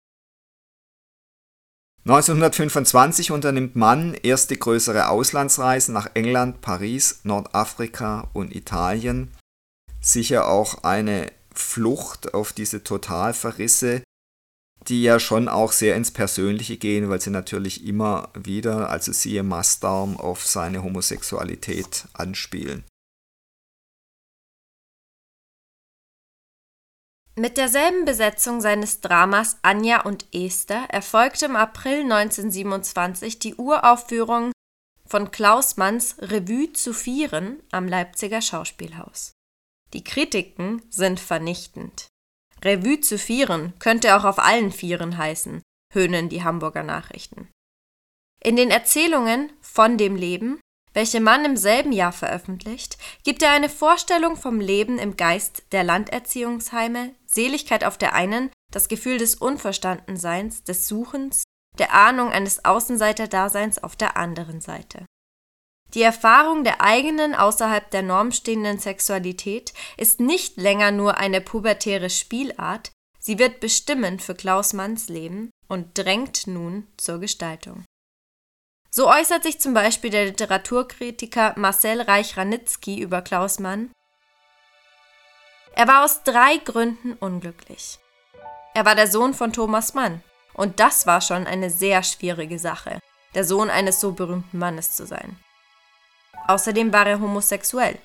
1925 2.10 3.30
unternimmt 3.30 3.76
Mann 3.76 4.16
erste 4.16 4.58
größere 4.58 5.10
Auslandsreisen 5.10 5.94
nach 5.94 6.10
England, 6.16 6.60
Paris, 6.60 7.20
Nordafrika 7.22 8.32
und 8.34 8.56
Italien. 8.56 9.30
Sicher 10.02 10.48
auch 10.48 10.84
eine 10.84 11.32
Flucht 11.54 12.34
auf 12.34 12.52
diese 12.52 12.84
Totalverrisse, 12.84 14.02
die 14.88 15.04
ja 15.04 15.20
schon 15.20 15.48
auch 15.48 15.72
sehr 15.72 15.96
ins 15.96 16.10
Persönliche 16.10 16.78
gehen, 16.78 17.12
weil 17.12 17.22
sie 17.22 17.30
natürlich 17.30 17.86
immer 17.86 18.30
wieder, 18.34 18.90
also 18.90 19.12
siehe 19.12 19.44
Mastdarm, 19.44 20.18
auf 20.18 20.48
seine 20.48 20.82
Homosexualität 20.82 22.06
anspielen. 22.14 22.86
Mit 27.40 27.56
derselben 27.56 28.04
Besetzung 28.04 28.60
seines 28.60 29.00
Dramas 29.00 29.60
Anja 29.62 30.02
und 30.02 30.26
Esther 30.34 30.90
erfolgte 30.90 31.46
im 31.46 31.56
April 31.56 32.02
1927 32.02 33.40
die 33.40 33.56
Uraufführung 33.56 34.52
von 35.06 35.32
Klaus 35.32 35.78
Manns 35.78 36.18
Revue 36.20 36.74
zu 36.74 36.92
Vieren 36.92 37.64
am 37.72 37.88
Leipziger 37.88 38.42
Schauspielhaus. 38.42 39.32
Die 39.94 40.04
Kritiken 40.04 40.82
sind 40.90 41.22
vernichtend. 41.22 42.08
Revue 42.62 43.00
zu 43.00 43.18
Vieren 43.18 43.72
könnte 43.80 44.18
auch 44.18 44.26
auf 44.26 44.40
allen 44.40 44.74
Vieren 44.74 45.18
heißen, 45.18 45.62
höhnen 45.94 46.28
die 46.28 46.44
Hamburger 46.44 46.84
Nachrichten. 46.84 47.48
In 48.44 48.58
den 48.58 48.70
Erzählungen 48.70 49.54
von 49.62 49.98
dem 49.98 50.18
Leben, 50.18 50.60
welche 50.94 51.22
Mann 51.22 51.46
im 51.46 51.56
selben 51.56 51.94
Jahr 51.94 52.12
veröffentlicht, 52.12 52.98
gibt 53.24 53.44
er 53.44 53.52
eine 53.52 53.70
Vorstellung 53.70 54.36
vom 54.36 54.60
Leben 54.60 55.00
im 55.00 55.16
Geist 55.16 55.64
der 55.72 55.86
Landerziehungsheime, 55.86 57.16
Seligkeit 57.30 57.84
auf 57.84 57.98
der 57.98 58.14
einen, 58.14 58.50
das 58.72 58.88
Gefühl 58.88 59.18
des 59.18 59.36
Unverstandenseins, 59.36 60.64
des 60.64 60.88
Suchens, 60.88 61.44
der 61.78 61.94
Ahnung 61.94 62.32
eines 62.32 62.66
Außenseiterdaseins 62.66 63.84
auf 63.84 63.96
der 63.96 64.18
anderen 64.18 64.62
Seite. 64.62 65.06
Die 65.94 66.02
Erfahrung 66.02 66.64
der 66.64 66.82
eigenen 66.82 67.34
außerhalb 67.34 67.90
der 67.90 68.04
Norm 68.04 68.32
stehenden 68.32 68.78
Sexualität 68.78 69.74
ist 69.98 70.20
nicht 70.20 70.58
länger 70.58 70.92
nur 70.92 71.18
eine 71.18 71.42
pubertäre 71.42 72.10
Spielart, 72.10 72.92
sie 73.20 73.40
wird 73.40 73.60
bestimmend 73.60 74.22
für 74.22 74.36
Klaus 74.36 74.74
Manns 74.74 75.10
Leben 75.10 75.50
und 75.68 75.98
drängt 75.98 76.48
nun 76.48 76.88
zur 76.98 77.20
Gestaltung. 77.20 77.86
So 78.92 79.08
äußert 79.08 79.44
sich 79.44 79.60
zum 79.60 79.74
Beispiel 79.74 80.10
der 80.10 80.26
Literaturkritiker 80.26 81.54
Marcel 81.58 82.02
Reich-Ranitzky 82.02 83.00
über 83.00 83.22
Klaus 83.22 83.60
Mann. 83.60 83.92
Er 85.74 85.88
war 85.88 86.04
aus 86.04 86.24
drei 86.24 86.58
Gründen 86.58 87.14
unglücklich. 87.14 88.00
Er 88.74 88.86
war 88.86 88.96
der 88.96 89.08
Sohn 89.08 89.34
von 89.34 89.54
Thomas 89.54 89.94
Mann, 89.94 90.24
und 90.54 90.80
das 90.80 91.08
war 91.08 91.22
schon 91.22 91.48
eine 91.48 91.70
sehr 91.70 92.04
schwierige 92.04 92.60
Sache, 92.60 93.00
der 93.34 93.46
Sohn 93.46 93.70
eines 93.70 94.00
so 94.00 94.12
berühmten 94.12 94.58
Mannes 94.58 94.96
zu 94.96 95.06
sein. 95.06 95.38
Außerdem 96.48 96.92
war 96.92 97.08
er 97.08 97.20
homosexuell. 97.20 97.98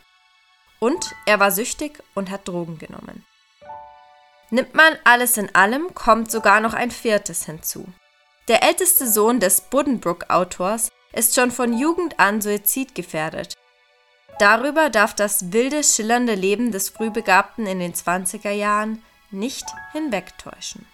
Und 0.79 1.15
er 1.27 1.41
war 1.41 1.51
süchtig 1.51 2.03
und 2.15 2.31
hat 2.31 2.47
Drogen 2.47 2.79
genommen. 2.79 3.25
Nimmt 4.51 4.75
man 4.75 4.99
alles 5.05 5.37
in 5.39 5.55
allem, 5.55 5.95
kommt 5.95 6.31
sogar 6.31 6.61
noch 6.61 6.75
ein 6.75 6.91
viertes 6.91 7.47
hinzu. 7.47 7.87
Der 8.49 8.63
älteste 8.63 9.09
Sohn 9.09 9.41
des 9.41 9.63
Buddenbrook-Autors 9.63 10.91
ist 11.13 11.35
schon 11.35 11.51
von 11.51 11.77
Jugend 11.77 12.21
an 12.21 12.43
suizidgefährdet. 12.43 13.55
Darüber 14.39 14.91
darf 14.91 15.15
das 15.15 15.53
wilde, 15.53 15.85
schillernde 15.85 16.35
Leben 16.35 16.73
des 16.73 16.89
Frühbegabten 16.89 17.67
in 17.67 17.79
den 17.79 17.95
20er 17.95 18.51
Jahren 18.51 19.03
nicht 19.31 19.65
hinwegtäuschen. 19.93 20.87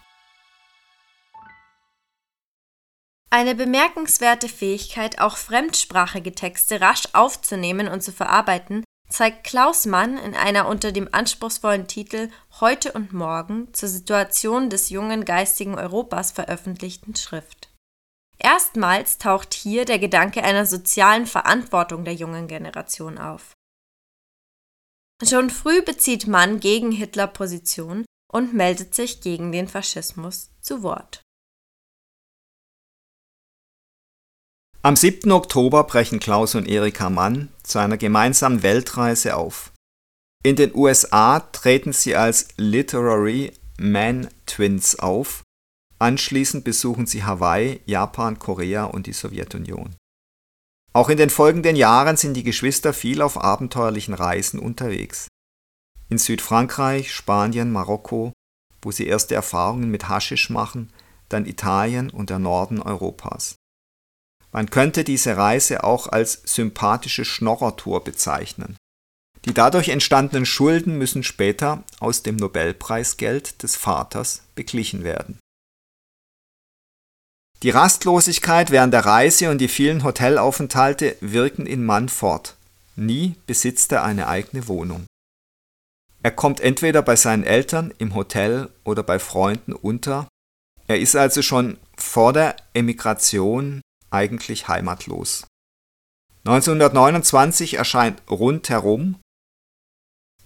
Eine 3.30 3.54
bemerkenswerte 3.54 4.48
Fähigkeit, 4.48 5.20
auch 5.20 5.36
fremdsprachige 5.36 6.34
Texte 6.34 6.80
rasch 6.80 7.04
aufzunehmen 7.12 7.86
und 7.86 8.02
zu 8.02 8.12
verarbeiten, 8.12 8.84
zeigt 9.08 9.44
Klaus 9.44 9.86
Mann 9.86 10.18
in 10.18 10.34
einer 10.34 10.68
unter 10.68 10.92
dem 10.92 11.08
anspruchsvollen 11.12 11.86
Titel 11.86 12.28
Heute 12.60 12.92
und 12.92 13.12
Morgen 13.12 13.72
zur 13.72 13.88
Situation 13.88 14.68
des 14.68 14.90
jungen 14.90 15.24
geistigen 15.24 15.76
Europas 15.76 16.32
veröffentlichten 16.32 17.16
Schrift. 17.16 17.69
Erstmals 18.42 19.18
taucht 19.18 19.54
hier 19.54 19.84
der 19.84 19.98
Gedanke 19.98 20.42
einer 20.42 20.64
sozialen 20.64 21.26
Verantwortung 21.26 22.04
der 22.04 22.14
jungen 22.14 22.48
Generation 22.48 23.18
auf. 23.18 23.52
Schon 25.22 25.50
früh 25.50 25.82
bezieht 25.82 26.26
Mann 26.26 26.60
gegen 26.60 26.90
Hitler 26.90 27.26
Position 27.26 28.06
und 28.32 28.54
meldet 28.54 28.94
sich 28.94 29.20
gegen 29.20 29.52
den 29.52 29.68
Faschismus 29.68 30.50
zu 30.60 30.82
Wort. 30.82 31.22
Am 34.82 34.96
7. 34.96 35.30
Oktober 35.30 35.84
brechen 35.84 36.20
Klaus 36.20 36.54
und 36.54 36.66
Erika 36.66 37.10
Mann 37.10 37.52
zu 37.62 37.78
einer 37.78 37.98
gemeinsamen 37.98 38.62
Weltreise 38.62 39.36
auf. 39.36 39.72
In 40.42 40.56
den 40.56 40.74
USA 40.74 41.40
treten 41.40 41.92
sie 41.92 42.16
als 42.16 42.48
Literary 42.56 43.52
Man 43.78 44.28
Twins 44.46 44.98
auf. 44.98 45.42
Anschließend 46.00 46.64
besuchen 46.64 47.06
sie 47.06 47.24
Hawaii, 47.24 47.82
Japan, 47.84 48.38
Korea 48.38 48.84
und 48.84 49.06
die 49.06 49.12
Sowjetunion. 49.12 49.94
Auch 50.94 51.10
in 51.10 51.18
den 51.18 51.30
folgenden 51.30 51.76
Jahren 51.76 52.16
sind 52.16 52.34
die 52.34 52.42
Geschwister 52.42 52.94
viel 52.94 53.20
auf 53.20 53.42
abenteuerlichen 53.42 54.14
Reisen 54.14 54.58
unterwegs. 54.58 55.28
In 56.08 56.18
Südfrankreich, 56.18 57.12
Spanien, 57.12 57.70
Marokko, 57.70 58.32
wo 58.82 58.90
sie 58.90 59.06
erste 59.06 59.34
Erfahrungen 59.34 59.90
mit 59.90 60.08
Haschisch 60.08 60.48
machen, 60.48 60.90
dann 61.28 61.46
Italien 61.46 62.10
und 62.10 62.30
der 62.30 62.38
Norden 62.38 62.80
Europas. 62.80 63.54
Man 64.52 64.70
könnte 64.70 65.04
diese 65.04 65.36
Reise 65.36 65.84
auch 65.84 66.08
als 66.08 66.42
sympathische 66.44 67.24
Schnorrertour 67.24 68.02
bezeichnen. 68.02 68.76
Die 69.44 69.54
dadurch 69.54 69.90
entstandenen 69.90 70.46
Schulden 70.46 70.98
müssen 70.98 71.22
später 71.22 71.84
aus 72.00 72.22
dem 72.22 72.36
Nobelpreisgeld 72.36 73.62
des 73.62 73.76
Vaters 73.76 74.42
beglichen 74.54 75.04
werden. 75.04 75.38
Die 77.62 77.70
Rastlosigkeit 77.70 78.70
während 78.70 78.94
der 78.94 79.04
Reise 79.04 79.50
und 79.50 79.58
die 79.58 79.68
vielen 79.68 80.02
Hotelaufenthalte 80.02 81.16
wirken 81.20 81.66
in 81.66 81.84
Mann 81.84 82.08
fort. 82.08 82.56
Nie 82.96 83.34
besitzt 83.46 83.92
er 83.92 84.02
eine 84.02 84.28
eigene 84.28 84.66
Wohnung. 84.66 85.04
Er 86.22 86.30
kommt 86.30 86.60
entweder 86.60 87.02
bei 87.02 87.16
seinen 87.16 87.44
Eltern 87.44 87.92
im 87.98 88.14
Hotel 88.14 88.70
oder 88.84 89.02
bei 89.02 89.18
Freunden 89.18 89.74
unter. 89.74 90.28
Er 90.86 91.00
ist 91.00 91.16
also 91.16 91.42
schon 91.42 91.78
vor 91.96 92.32
der 92.32 92.56
Emigration 92.72 93.82
eigentlich 94.10 94.68
heimatlos. 94.68 95.46
1929 96.44 97.74
erscheint 97.74 98.22
Rundherum 98.30 99.16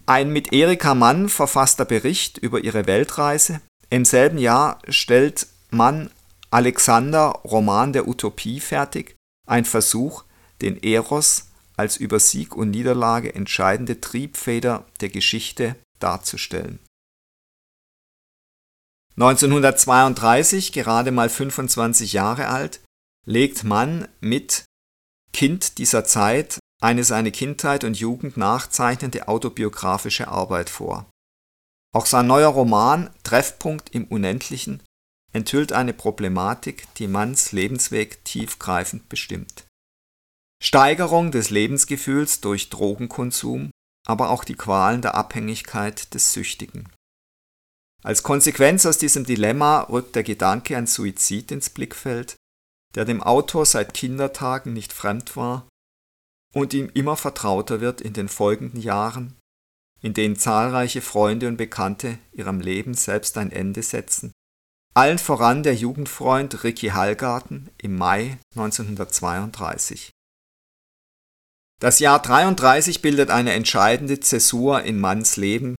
ein 0.07 0.31
mit 0.31 0.53
Erika 0.53 0.95
Mann 0.95 1.29
verfasster 1.29 1.85
Bericht 1.85 2.37
über 2.39 2.63
ihre 2.63 2.87
Weltreise. 2.87 3.61
Im 3.89 4.05
selben 4.05 4.37
Jahr 4.37 4.81
stellt 4.89 5.47
Mann 5.71 6.11
Alexander 6.55 7.31
Roman 7.45 7.93
der 7.93 8.07
Utopie 8.07 8.61
fertig, 8.61 9.17
ein 9.45 9.65
Versuch, 9.65 10.23
den 10.63 10.81
Eros 10.81 11.49
als 11.77 11.97
über 11.97 12.21
Sieg 12.21 12.55
und 12.55 12.71
Niederlage 12.71 13.35
entscheidende 13.35 14.01
Triebfeder 14.01 14.87
der 15.01 15.09
Geschichte 15.09 15.75
darzustellen. 15.99 16.79
1932, 19.17 20.71
gerade 20.71 21.11
mal 21.11 21.29
25 21.29 22.13
Jahre 22.13 22.47
alt, 22.47 22.85
legt 23.27 23.65
Mann 23.65 24.07
mit 24.21 24.63
Kind 25.33 25.79
dieser 25.79 26.05
Zeit 26.05 26.61
eine 26.81 27.03
seine 27.03 27.33
Kindheit 27.33 27.83
und 27.83 27.99
Jugend 27.99 28.37
nachzeichnende 28.37 29.27
autobiografische 29.27 30.29
Arbeit 30.29 30.71
vor. 30.71 31.11
Auch 31.93 32.07
sein 32.07 32.29
neuer 32.29 32.51
Roman 32.51 33.11
Treffpunkt 33.25 33.93
im 33.93 34.05
Unendlichen 34.05 34.81
enthüllt 35.35 35.73
eine 35.73 35.93
Problematik, 35.93 36.87
die 36.95 37.09
Manns 37.09 37.53
Lebensweg 37.53 38.25
tiefgreifend 38.25 39.09
bestimmt. 39.09 39.67
Steigerung 40.63 41.33
des 41.33 41.51
Lebensgefühls 41.51 42.41
durch 42.41 42.71
Drogenkonsum, 42.71 43.71
aber 44.07 44.31
auch 44.31 44.45
die 44.45 44.55
Qualen 44.55 45.03
der 45.03 45.15
Abhängigkeit 45.15 46.15
des 46.15 46.33
Süchtigen. 46.33 46.89
Als 48.03 48.23
Konsequenz 48.23 48.87
aus 48.87 48.99
diesem 48.99 49.25
Dilemma 49.25 49.81
rückt 49.83 50.15
der 50.15 50.23
Gedanke 50.23 50.77
an 50.77 50.87
Suizid 50.87 51.51
ins 51.51 51.69
Blickfeld, 51.71 52.37
der 52.95 53.05
dem 53.05 53.23
Autor 53.23 53.67
seit 53.67 53.93
Kindertagen 53.93 54.73
nicht 54.73 54.93
fremd 54.93 55.37
war 55.37 55.67
und 56.55 56.75
ihm 56.75 56.91
immer 56.95 57.17
vertrauter 57.17 57.81
wird 57.81 58.01
in 58.01 58.13
den 58.13 58.29
folgenden 58.29 58.81
Jahren, 58.81 59.37
in 60.01 60.15
denen 60.15 60.37
zahlreiche 60.37 61.01
Freunde 61.01 61.49
und 61.49 61.57
Bekannte 61.57 62.19
ihrem 62.33 62.61
Leben 62.61 62.95
selbst 62.95 63.37
ein 63.37 63.51
Ende 63.51 63.83
setzen. 63.83 64.33
Allen 64.97 65.19
voran 65.19 65.65
der 65.65 65.75
Jugendfreund 65.75 66.63
Ricky 66.63 66.89
Hallgarten 66.89 67.69
im 67.79 67.97
Mai 67.97 68.39
1932. 68.55 70.11
Das 71.81 71.99
Jahr 71.99 72.23
33 72.23 73.03
bildet 73.03 73.31
eine 73.31 73.55
entscheidende 73.55 74.21
Zäsur 74.21 74.83
in 74.83 75.01
Manns 75.01 75.37
Leben 75.37 75.75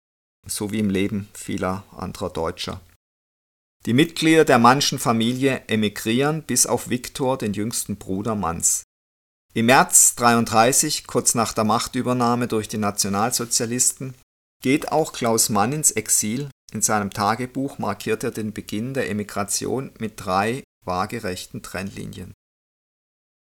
sowie 0.46 0.80
im 0.80 0.90
Leben 0.90 1.30
vieler 1.34 1.86
anderer 1.96 2.30
Deutscher. 2.30 2.82
Die 3.86 3.94
Mitglieder 3.94 4.44
der 4.44 4.60
Mannschen 4.60 5.00
Familie 5.00 5.64
emigrieren 5.68 6.44
bis 6.44 6.66
auf 6.66 6.90
Viktor, 6.90 7.38
den 7.38 7.54
jüngsten 7.54 7.96
Bruder 7.96 8.36
Manns. 8.36 8.84
Im 9.54 9.68
März 9.68 10.16
33, 10.16 11.08
kurz 11.08 11.36
nach 11.36 11.54
der 11.54 11.64
Machtübernahme 11.64 12.48
durch 12.48 12.68
die 12.68 12.78
Nationalsozialisten, 12.78 14.14
geht 14.62 14.92
auch 14.92 15.14
Klaus 15.14 15.48
Mann 15.48 15.72
ins 15.72 15.92
Exil. 15.92 16.50
In 16.74 16.82
seinem 16.82 17.12
Tagebuch 17.12 17.78
markiert 17.78 18.24
er 18.24 18.32
den 18.32 18.54
Beginn 18.54 18.94
der 18.94 19.10
Emigration 19.10 19.92
mit 20.00 20.14
drei 20.18 20.64
waagerechten 20.86 21.62
Trennlinien. 21.62 22.34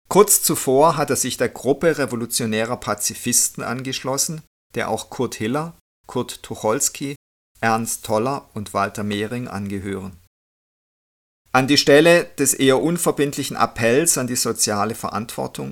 Kurz 0.10 0.44
zuvor 0.44 0.98
hat 0.98 1.10
er 1.10 1.16
sich 1.16 1.38
der 1.38 1.50
Gruppe 1.50 1.98
revolutionärer 1.98 2.78
Pazifisten 2.78 3.64
angeschlossen, 3.64 4.42
der 4.76 4.90
auch 4.90 5.10
Kurt 5.10 5.36
Hiller, 5.36 5.78
Kurt 6.08 6.44
Tucholsky, 6.44 7.16
Ernst 7.62 8.06
Toller 8.06 8.50
und 8.54 8.74
Walter 8.74 9.04
Mehring 9.04 9.48
angehören. 9.48 10.20
An 11.52 11.68
die 11.68 11.78
Stelle 11.78 12.26
des 12.38 12.54
eher 12.54 12.82
unverbindlichen 12.82 13.56
Appells 13.56 14.18
an 14.18 14.28
die 14.28 14.36
soziale 14.36 14.96
Verantwortung 14.96 15.72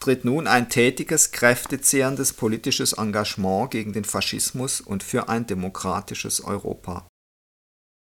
tritt 0.00 0.24
nun 0.24 0.46
ein 0.46 0.68
tätiges, 0.68 1.32
kräftezehrendes 1.32 2.32
politisches 2.32 2.94
Engagement 2.94 3.70
gegen 3.70 3.92
den 3.92 4.04
Faschismus 4.04 4.80
und 4.80 5.02
für 5.02 5.28
ein 5.28 5.46
demokratisches 5.46 6.40
Europa. 6.40 7.06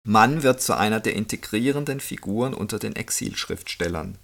Mann 0.06 0.42
wird 0.42 0.62
zu 0.62 0.76
einer 0.76 1.00
der 1.00 1.14
integrierenden 1.14 2.00
Figuren 2.00 2.54
unter 2.54 2.78
den 2.78 2.96
Exilschriftstellern. 2.96 4.18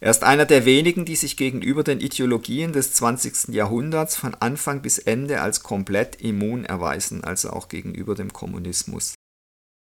Er 0.00 0.12
ist 0.12 0.22
einer 0.22 0.44
der 0.44 0.64
wenigen, 0.64 1.04
die 1.04 1.16
sich 1.16 1.36
gegenüber 1.36 1.82
den 1.82 2.00
Ideologien 2.00 2.72
des 2.72 2.92
20. 2.92 3.48
Jahrhunderts 3.48 4.14
von 4.14 4.34
Anfang 4.36 4.80
bis 4.80 4.98
Ende 4.98 5.40
als 5.40 5.64
komplett 5.64 6.20
immun 6.20 6.64
erweisen, 6.64 7.24
also 7.24 7.50
auch 7.50 7.68
gegenüber 7.68 8.14
dem 8.14 8.32
Kommunismus. 8.32 9.14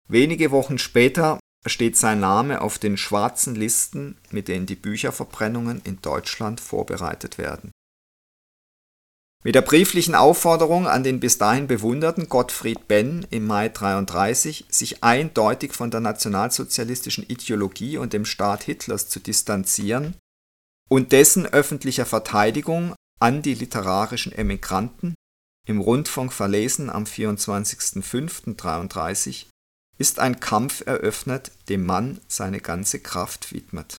Wenige 0.07 0.51
Wochen 0.51 0.77
später 0.77 1.39
steht 1.65 1.97
sein 1.97 2.19
Name 2.19 2.61
auf 2.61 2.77
den 2.79 2.97
schwarzen 2.97 3.55
Listen, 3.55 4.17
mit 4.31 4.47
denen 4.47 4.65
die 4.65 4.75
Bücherverbrennungen 4.75 5.81
in 5.83 6.01
Deutschland 6.01 6.61
vorbereitet 6.61 7.37
werden. 7.37 7.71
Mit 9.43 9.55
der 9.55 9.61
brieflichen 9.61 10.15
Aufforderung 10.15 10.87
an 10.87 11.03
den 11.03 11.19
bis 11.21 11.37
dahin 11.37 11.67
bewunderten 11.67 12.27
Gottfried 12.27 12.89
Benn 12.89 13.25
im 13.29 13.47
Mai 13.47 13.69
33, 13.69 14.65
sich 14.69 15.01
eindeutig 15.01 15.71
von 15.73 15.91
der 15.91 16.01
nationalsozialistischen 16.01 17.23
Ideologie 17.23 17.97
und 17.97 18.11
dem 18.11 18.25
Staat 18.25 18.63
Hitlers 18.63 19.07
zu 19.07 19.21
distanzieren 19.21 20.17
und 20.89 21.13
dessen 21.13 21.45
öffentlicher 21.45 22.05
Verteidigung 22.05 22.93
an 23.21 23.41
die 23.41 23.53
literarischen 23.53 24.33
Emigranten 24.33 25.15
im 25.65 25.79
Rundfunk 25.79 26.33
verlesen 26.33 26.89
am 26.89 27.05
24.05.33 27.05 29.45
ist 29.99 30.19
ein 30.19 30.39
Kampf 30.39 30.81
eröffnet, 30.87 31.51
dem 31.67 31.85
Mann 31.85 32.19
seine 32.27 32.59
ganze 32.59 32.99
Kraft 32.99 33.53
widmet. 33.53 33.97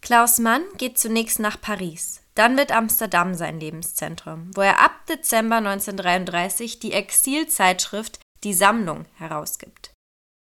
Klaus 0.00 0.38
Mann 0.38 0.62
geht 0.76 0.98
zunächst 0.98 1.38
nach 1.38 1.60
Paris. 1.60 2.20
Dann 2.34 2.56
wird 2.56 2.72
Amsterdam 2.72 3.34
sein 3.34 3.60
Lebenszentrum, 3.60 4.50
wo 4.54 4.60
er 4.60 4.80
ab 4.80 5.06
Dezember 5.06 5.56
1933 5.56 6.80
die 6.80 6.92
Exilzeitschrift 6.92 8.18
Die 8.42 8.54
Sammlung 8.54 9.06
herausgibt. 9.14 9.92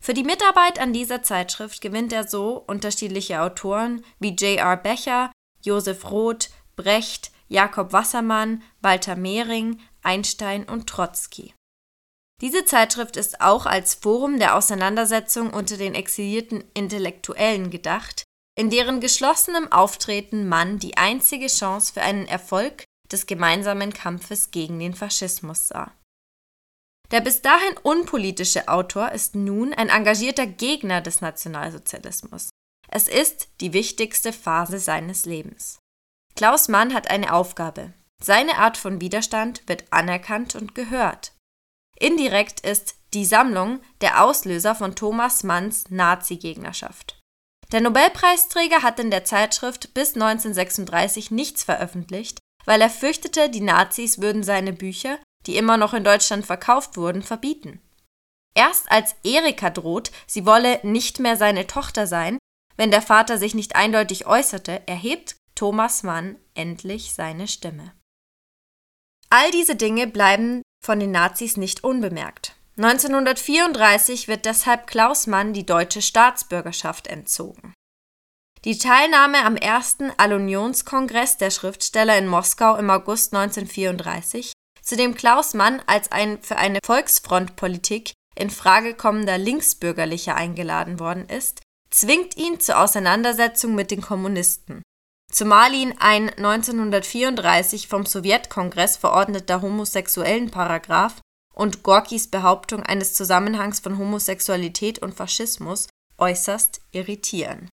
Für 0.04 0.14
die 0.14 0.24
Mitarbeit 0.24 0.80
an 0.80 0.92
dieser 0.92 1.24
Zeitschrift 1.24 1.82
gewinnt 1.82 2.12
er 2.14 2.28
so 2.28 2.58
unterschiedliche 2.58 3.42
Autoren 3.42 4.04
wie 4.20 4.36
J.R. 4.36 4.78
Becher, 4.78 5.32
Josef 5.64 6.10
Roth, 6.10 6.50
Brecht, 6.76 7.32
Jakob 7.48 7.94
Wassermann, 7.94 8.62
Walter 8.82 9.16
Mehring, 9.16 9.80
Einstein 10.04 10.64
und 10.68 10.88
Trotzki. 10.88 11.54
Diese 12.42 12.66
Zeitschrift 12.66 13.18
ist 13.18 13.42
auch 13.42 13.66
als 13.66 13.96
Forum 13.96 14.38
der 14.38 14.56
Auseinandersetzung 14.56 15.52
unter 15.52 15.78
den 15.78 15.96
exilierten 15.96 16.64
Intellektuellen 16.74 17.72
gedacht, 17.72 18.24
in 18.56 18.70
deren 18.70 19.00
geschlossenem 19.00 19.72
Auftreten 19.72 20.48
man 20.48 20.80
die 20.80 20.98
einzige 20.98 21.48
Chance 21.48 21.94
für 21.94 22.02
einen 22.02 22.28
Erfolg 22.28 22.84
des 23.12 23.26
gemeinsamen 23.26 23.94
Kampfes 23.94 24.52
gegen 24.52 24.80
den 24.80 24.94
Faschismus 24.94 25.68
sah. 25.68 25.94
Der 27.12 27.22
bis 27.22 27.42
dahin 27.42 27.78
unpolitische 27.84 28.68
Autor 28.68 29.12
ist 29.14 29.34
nun 29.34 29.74
ein 29.74 29.90
engagierter 29.90 30.46
Gegner 30.46 31.02
des 31.02 31.22
Nationalsozialismus. 31.22 32.50
Es 32.90 33.08
ist 33.08 33.50
die 33.62 33.74
wichtigste 33.74 34.34
Phase 34.34 34.80
seines 34.80 35.26
Lebens. 35.26 35.80
Klaus 36.36 36.68
Mann 36.68 36.94
hat 36.94 37.10
eine 37.10 37.34
Aufgabe. 37.34 37.94
Seine 38.24 38.58
Art 38.58 38.78
von 38.78 39.00
Widerstand 39.00 39.62
wird 39.68 39.86
anerkannt 39.92 40.56
und 40.56 40.76
gehört. 40.76 41.34
Indirekt 42.00 42.60
ist 42.62 42.96
die 43.14 43.26
Sammlung 43.26 43.80
der 44.02 44.24
Auslöser 44.24 44.76
von 44.76 44.96
Thomas 44.96 45.44
Manns 45.44 45.90
Nazi-Gegnerschaft. 45.90 47.20
Der 47.72 47.82
Nobelpreisträger 47.82 48.82
hat 48.82 49.00
in 49.00 49.12
der 49.12 49.26
Zeitschrift 49.26 49.94
bis 49.94 50.16
1936 50.16 51.32
nichts 51.32 51.64
veröffentlicht, 51.64 52.40
weil 52.66 52.82
er 52.82 52.90
fürchtete, 52.90 53.50
die 53.50 53.62
Nazis 53.62 54.20
würden 54.20 54.44
seine 54.44 54.74
Bücher, 54.74 55.20
die 55.46 55.58
immer 55.58 55.78
noch 55.78 55.94
in 55.94 56.04
Deutschland 56.04 56.46
verkauft 56.46 56.98
wurden, 56.98 57.24
verbieten. 57.24 57.82
Erst 58.54 58.92
als 58.92 59.16
Erika 59.24 59.70
droht, 59.70 60.12
sie 60.26 60.46
wolle 60.46 60.80
nicht 60.84 61.20
mehr 61.20 61.38
seine 61.38 61.68
Tochter 61.68 62.08
sein, 62.08 62.38
wenn 62.76 62.92
der 62.92 63.02
Vater 63.02 63.38
sich 63.38 63.54
nicht 63.54 63.76
eindeutig 63.76 64.26
äußerte, 64.26 64.88
erhebt 64.88 65.36
Thomas 65.56 66.04
Mann 66.04 66.38
endlich 66.54 67.14
seine 67.14 67.48
Stimme. 67.48 67.94
All 69.30 69.52
diese 69.52 69.76
Dinge 69.76 70.08
bleiben 70.08 70.62
von 70.84 71.00
den 71.00 71.12
Nazis 71.12 71.58
nicht 71.58 71.84
unbemerkt. 71.84 72.56
1934 72.78 74.28
wird 74.28 74.46
deshalb 74.46 74.88
Klaus 74.88 75.28
Mann 75.28 75.52
die 75.52 75.66
deutsche 75.66 76.02
Staatsbürgerschaft 76.02 77.08
entzogen. 77.08 77.74
Die 78.64 78.78
Teilnahme 78.78 79.44
am 79.44 79.56
ersten 79.56 80.12
Allunionskongress 80.18 81.38
der 81.38 81.52
Schriftsteller 81.52 82.18
in 82.18 82.28
Moskau 82.28 82.76
im 82.78 82.90
August 82.90 83.34
1934, 83.34 84.54
zu 84.82 84.96
dem 84.96 85.16
Klaus 85.16 85.54
Mann 85.54 85.82
als 85.88 86.12
ein 86.12 86.42
für 86.42 86.58
eine 86.58 86.80
Volksfrontpolitik 86.86 88.14
in 88.36 88.50
Frage 88.50 88.94
kommender 88.94 89.38
Linksbürgerlicher 89.38 90.36
eingeladen 90.36 91.00
worden 91.00 91.28
ist, 91.28 91.62
zwingt 91.90 92.38
ihn 92.38 92.60
zur 92.60 92.80
Auseinandersetzung 92.80 93.76
mit 93.76 93.92
den 93.92 94.02
Kommunisten 94.02 94.84
zumal 95.32 95.74
ihn 95.74 95.94
ein 96.00 96.30
1934 96.30 97.88
vom 97.88 98.06
Sowjetkongress 98.06 98.98
verordneter 98.98 99.62
Homosexuellenparagraph 99.62 101.22
und 101.54 101.84
Gorkis 101.84 102.28
Behauptung 102.28 102.84
eines 102.84 103.14
Zusammenhangs 103.14 103.80
von 103.80 103.98
Homosexualität 103.98 105.00
und 105.00 105.16
Faschismus 105.16 105.88
äußerst 106.18 106.82
irritieren. 106.92 107.70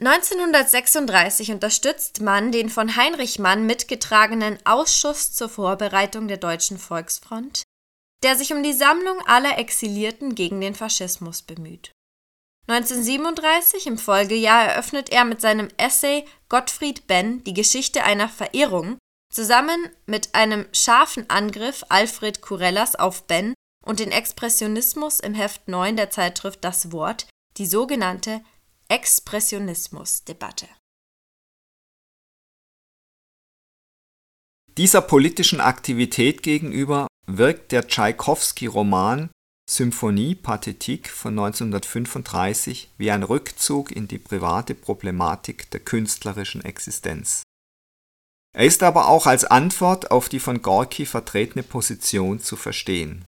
1936 0.00 1.52
unterstützt 1.52 2.20
man 2.20 2.50
den 2.50 2.68
von 2.68 2.96
Heinrich 2.96 3.38
Mann 3.38 3.64
mitgetragenen 3.64 4.58
Ausschuss 4.66 5.32
zur 5.32 5.48
Vorbereitung 5.48 6.26
der 6.26 6.36
Deutschen 6.36 6.78
Volksfront, 6.78 7.62
der 8.24 8.36
sich 8.36 8.52
um 8.52 8.62
die 8.62 8.72
Sammlung 8.72 9.20
aller 9.26 9.56
Exilierten 9.58 10.34
gegen 10.34 10.60
den 10.60 10.74
Faschismus 10.74 11.42
bemüht 11.42 11.93
1937, 12.66 13.86
im 13.86 13.98
Folgejahr, 13.98 14.64
eröffnet 14.64 15.10
er 15.10 15.24
mit 15.24 15.40
seinem 15.40 15.68
Essay 15.76 16.24
Gottfried 16.48 17.06
Benn 17.06 17.44
die 17.44 17.52
Geschichte 17.52 18.04
einer 18.04 18.28
Verirrung 18.28 18.96
zusammen 19.30 19.90
mit 20.06 20.34
einem 20.34 20.66
scharfen 20.72 21.28
Angriff 21.28 21.84
Alfred 21.88 22.40
Kurellas 22.40 22.94
auf 22.94 23.26
Benn 23.26 23.52
und 23.84 24.00
den 24.00 24.12
Expressionismus 24.12 25.20
im 25.20 25.34
Heft 25.34 25.68
9 25.68 25.96
der 25.96 26.10
Zeitschrift 26.10 26.64
Das 26.64 26.92
Wort, 26.92 27.26
die 27.58 27.66
sogenannte 27.66 28.42
Expressionismusdebatte. 28.88 30.68
Dieser 34.76 35.02
politischen 35.02 35.60
Aktivität 35.60 36.42
gegenüber 36.42 37.06
wirkt 37.26 37.72
der 37.72 37.86
Tschaikowski-Roman 37.86 39.30
Symphonie 39.68 40.34
Pathetique 40.34 41.08
von 41.08 41.38
1935 41.38 42.90
wie 42.98 43.10
ein 43.10 43.22
Rückzug 43.22 43.90
in 43.90 44.06
die 44.06 44.18
private 44.18 44.74
Problematik 44.74 45.70
der 45.70 45.80
künstlerischen 45.80 46.64
Existenz. 46.64 47.42
Er 48.54 48.66
ist 48.66 48.82
aber 48.82 49.08
auch 49.08 49.26
als 49.26 49.44
Antwort 49.44 50.10
auf 50.10 50.28
die 50.28 50.38
von 50.38 50.62
Gorki 50.62 51.06
vertretene 51.06 51.62
Position 51.62 52.40
zu 52.40 52.56
verstehen. 52.56 53.24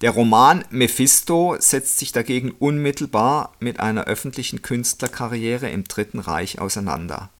Der 0.00 0.10
Roman 0.10 0.64
Mephisto 0.70 1.56
setzt 1.58 1.98
sich 1.98 2.12
dagegen 2.12 2.50
unmittelbar 2.50 3.54
mit 3.60 3.78
einer 3.78 4.04
öffentlichen 4.04 4.62
Künstlerkarriere 4.62 5.70
im 5.70 5.84
Dritten 5.84 6.18
Reich 6.18 6.60
auseinander. 6.60 7.30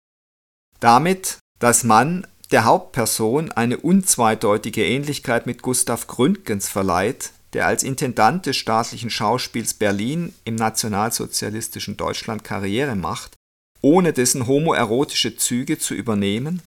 Damit, 0.80 1.38
dass 1.58 1.82
man 1.82 2.26
der 2.50 2.64
Hauptperson 2.64 3.50
eine 3.52 3.78
unzweideutige 3.78 4.86
Ähnlichkeit 4.86 5.46
mit 5.46 5.62
Gustav 5.62 6.06
Gründgens 6.06 6.68
verleiht, 6.68 7.32
der 7.52 7.66
als 7.66 7.82
Intendant 7.82 8.46
des 8.46 8.56
Staatlichen 8.56 9.10
Schauspiels 9.10 9.74
Berlin 9.74 10.34
im 10.44 10.56
nationalsozialistischen 10.56 11.96
Deutschland 11.96 12.44
Karriere 12.44 12.96
macht, 12.96 13.34
ohne 13.80 14.12
dessen 14.12 14.46
homoerotische 14.46 15.36
Züge 15.36 15.78
zu 15.78 15.94
übernehmen 15.94 16.62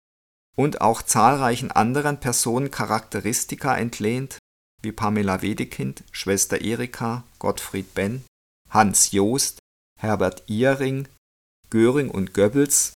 und 0.56 0.80
auch 0.80 1.02
zahlreichen 1.02 1.70
anderen 1.70 2.20
Personen 2.20 2.70
Charakteristika 2.70 3.76
entlehnt, 3.76 4.38
wie 4.82 4.92
Pamela 4.92 5.42
Wedekind, 5.42 6.04
Schwester 6.12 6.60
Erika, 6.60 7.24
Gottfried 7.38 7.94
Benn, 7.94 8.24
Hans 8.70 9.12
Joost, 9.12 9.58
Herbert 9.98 10.44
Ihring, 10.46 11.08
Göring 11.70 12.10
und 12.10 12.34
Goebbels, 12.34 12.92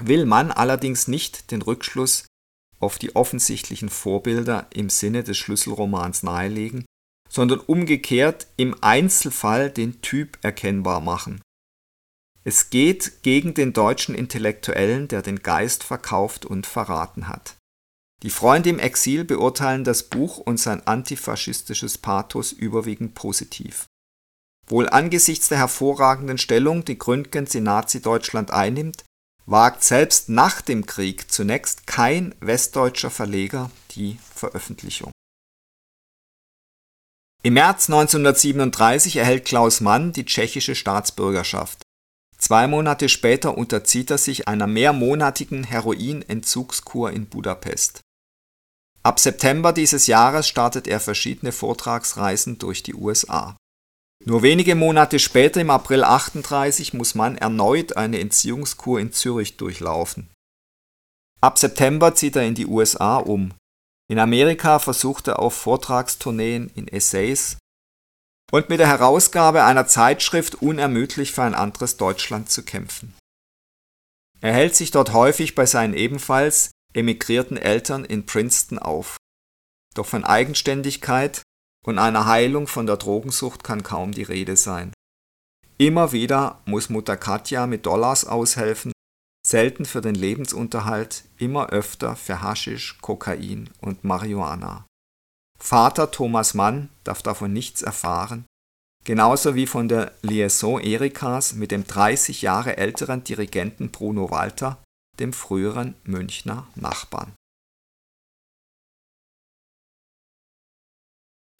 will 0.00 0.26
man 0.26 0.50
allerdings 0.50 1.08
nicht 1.08 1.50
den 1.50 1.62
Rückschluss 1.62 2.26
auf 2.80 2.98
die 2.98 3.16
offensichtlichen 3.16 3.88
Vorbilder 3.88 4.66
im 4.72 4.90
Sinne 4.90 5.24
des 5.24 5.36
Schlüsselromans 5.36 6.22
nahelegen 6.22 6.84
sondern 7.28 7.60
umgekehrt 7.60 8.46
im 8.56 8.74
Einzelfall 8.82 9.70
den 9.70 10.00
Typ 10.00 10.38
erkennbar 10.42 11.00
machen. 11.00 11.42
Es 12.44 12.70
geht 12.70 13.22
gegen 13.22 13.52
den 13.52 13.72
deutschen 13.72 14.14
Intellektuellen, 14.14 15.08
der 15.08 15.22
den 15.22 15.40
Geist 15.40 15.84
verkauft 15.84 16.46
und 16.46 16.66
verraten 16.66 17.28
hat. 17.28 17.56
Die 18.22 18.30
Freunde 18.30 18.70
im 18.70 18.78
Exil 18.78 19.24
beurteilen 19.24 19.84
das 19.84 20.04
Buch 20.04 20.38
und 20.38 20.58
sein 20.58 20.84
antifaschistisches 20.86 21.98
Pathos 21.98 22.52
überwiegend 22.52 23.14
positiv. 23.14 23.86
Wohl 24.66 24.88
angesichts 24.88 25.48
der 25.48 25.58
hervorragenden 25.58 26.38
Stellung, 26.38 26.84
die 26.84 26.98
Gründgens 26.98 27.54
in 27.54 27.64
Nazi-Deutschland 27.64 28.50
einnimmt, 28.50 29.04
wagt 29.50 29.82
selbst 29.82 30.28
nach 30.28 30.60
dem 30.60 30.84
Krieg 30.84 31.30
zunächst 31.30 31.86
kein 31.86 32.34
westdeutscher 32.40 33.10
Verleger 33.10 33.70
die 33.92 34.18
Veröffentlichung. 34.34 35.10
Im 37.42 37.54
März 37.54 37.88
1937 37.88 39.16
erhält 39.16 39.46
Klaus 39.46 39.80
Mann 39.80 40.12
die 40.12 40.26
tschechische 40.26 40.74
Staatsbürgerschaft. 40.74 41.82
Zwei 42.36 42.66
Monate 42.66 43.08
später 43.08 43.56
unterzieht 43.56 44.10
er 44.10 44.18
sich 44.18 44.48
einer 44.48 44.66
mehrmonatigen 44.66 45.64
Heroinentzugskur 45.64 47.10
in 47.10 47.26
Budapest. 47.26 48.00
Ab 49.02 49.18
September 49.18 49.72
dieses 49.72 50.06
Jahres 50.08 50.46
startet 50.46 50.86
er 50.86 51.00
verschiedene 51.00 51.52
Vortragsreisen 51.52 52.58
durch 52.58 52.82
die 52.82 52.94
USA. 52.94 53.56
Nur 54.28 54.42
wenige 54.42 54.74
Monate 54.74 55.18
später, 55.18 55.60
im 55.60 55.70
April 55.70 56.04
38, 56.04 56.92
muss 56.92 57.14
Mann 57.14 57.38
erneut 57.38 57.96
eine 57.96 58.20
Entziehungskur 58.20 59.00
in 59.00 59.12
Zürich 59.12 59.56
durchlaufen. 59.56 60.30
Ab 61.40 61.58
September 61.58 62.14
zieht 62.14 62.36
er 62.36 62.44
in 62.44 62.54
die 62.54 62.66
USA 62.66 63.16
um 63.16 63.54
in 64.10 64.18
Amerika 64.18 64.78
versuchte 64.78 65.32
er 65.32 65.38
auf 65.38 65.54
Vortragstourneen 65.54 66.70
in 66.74 66.88
Essays 66.88 67.58
und 68.50 68.70
mit 68.70 68.80
der 68.80 68.88
Herausgabe 68.88 69.64
einer 69.64 69.86
Zeitschrift 69.86 70.62
unermüdlich 70.62 71.32
für 71.32 71.42
ein 71.42 71.54
anderes 71.54 71.98
Deutschland 71.98 72.50
zu 72.50 72.64
kämpfen. 72.64 73.14
Er 74.40 74.54
hält 74.54 74.74
sich 74.74 74.90
dort 74.90 75.12
häufig 75.12 75.54
bei 75.54 75.66
seinen 75.66 75.92
ebenfalls 75.92 76.70
emigrierten 76.94 77.58
Eltern 77.58 78.06
in 78.06 78.24
Princeton 78.24 78.78
auf. 78.78 79.18
Doch 79.94 80.06
von 80.06 80.24
Eigenständigkeit 80.24 81.42
und 81.88 81.98
einer 81.98 82.26
Heilung 82.26 82.66
von 82.66 82.86
der 82.86 82.98
Drogensucht 82.98 83.64
kann 83.64 83.82
kaum 83.82 84.12
die 84.12 84.22
Rede 84.22 84.58
sein. 84.58 84.92
Immer 85.78 86.12
wieder 86.12 86.60
muss 86.66 86.90
Mutter 86.90 87.16
Katja 87.16 87.66
mit 87.66 87.86
Dollars 87.86 88.26
aushelfen 88.26 88.92
selten 89.46 89.86
für 89.86 90.02
den 90.02 90.14
Lebensunterhalt, 90.14 91.24
immer 91.38 91.70
öfter 91.70 92.14
für 92.14 92.42
Haschisch, 92.42 92.98
Kokain 93.00 93.70
und 93.80 94.04
Marihuana. 94.04 94.84
Vater 95.58 96.10
Thomas 96.10 96.52
Mann 96.52 96.90
darf 97.04 97.22
davon 97.22 97.54
nichts 97.54 97.80
erfahren, 97.80 98.44
genauso 99.04 99.54
wie 99.54 99.66
von 99.66 99.88
der 99.88 100.12
Liaison 100.20 100.78
Erikas 100.78 101.54
mit 101.54 101.70
dem 101.70 101.86
30 101.86 102.42
Jahre 102.42 102.76
älteren 102.76 103.24
Dirigenten 103.24 103.90
Bruno 103.90 104.30
Walter, 104.30 104.82
dem 105.18 105.32
früheren 105.32 105.94
Münchner 106.04 106.66
Nachbarn. 106.74 107.32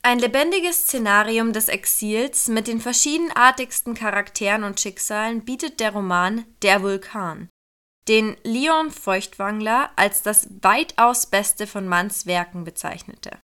Ein 0.09 0.21
lebendiges 0.21 0.85
Szenarium 0.85 1.53
des 1.53 1.69
Exils 1.69 2.49
mit 2.49 2.67
den 2.67 2.81
verschiedenartigsten 2.81 3.93
Charakteren 3.93 4.65
und 4.65 4.81
Schicksalen 4.81 5.45
bietet 5.45 5.81
der 5.81 5.93
Roman 5.93 6.47
Der 6.63 6.83
Vulkan, 6.83 7.51
den 8.09 8.35
Leon 8.43 8.91
Feuchtwangler 8.91 9.91
als 9.97 10.23
das 10.23 10.49
weitaus 10.63 11.27
beste 11.27 11.67
von 11.67 11.87
Manns 11.87 12.25
Werken 12.25 12.65
bezeichnete. 12.65 13.39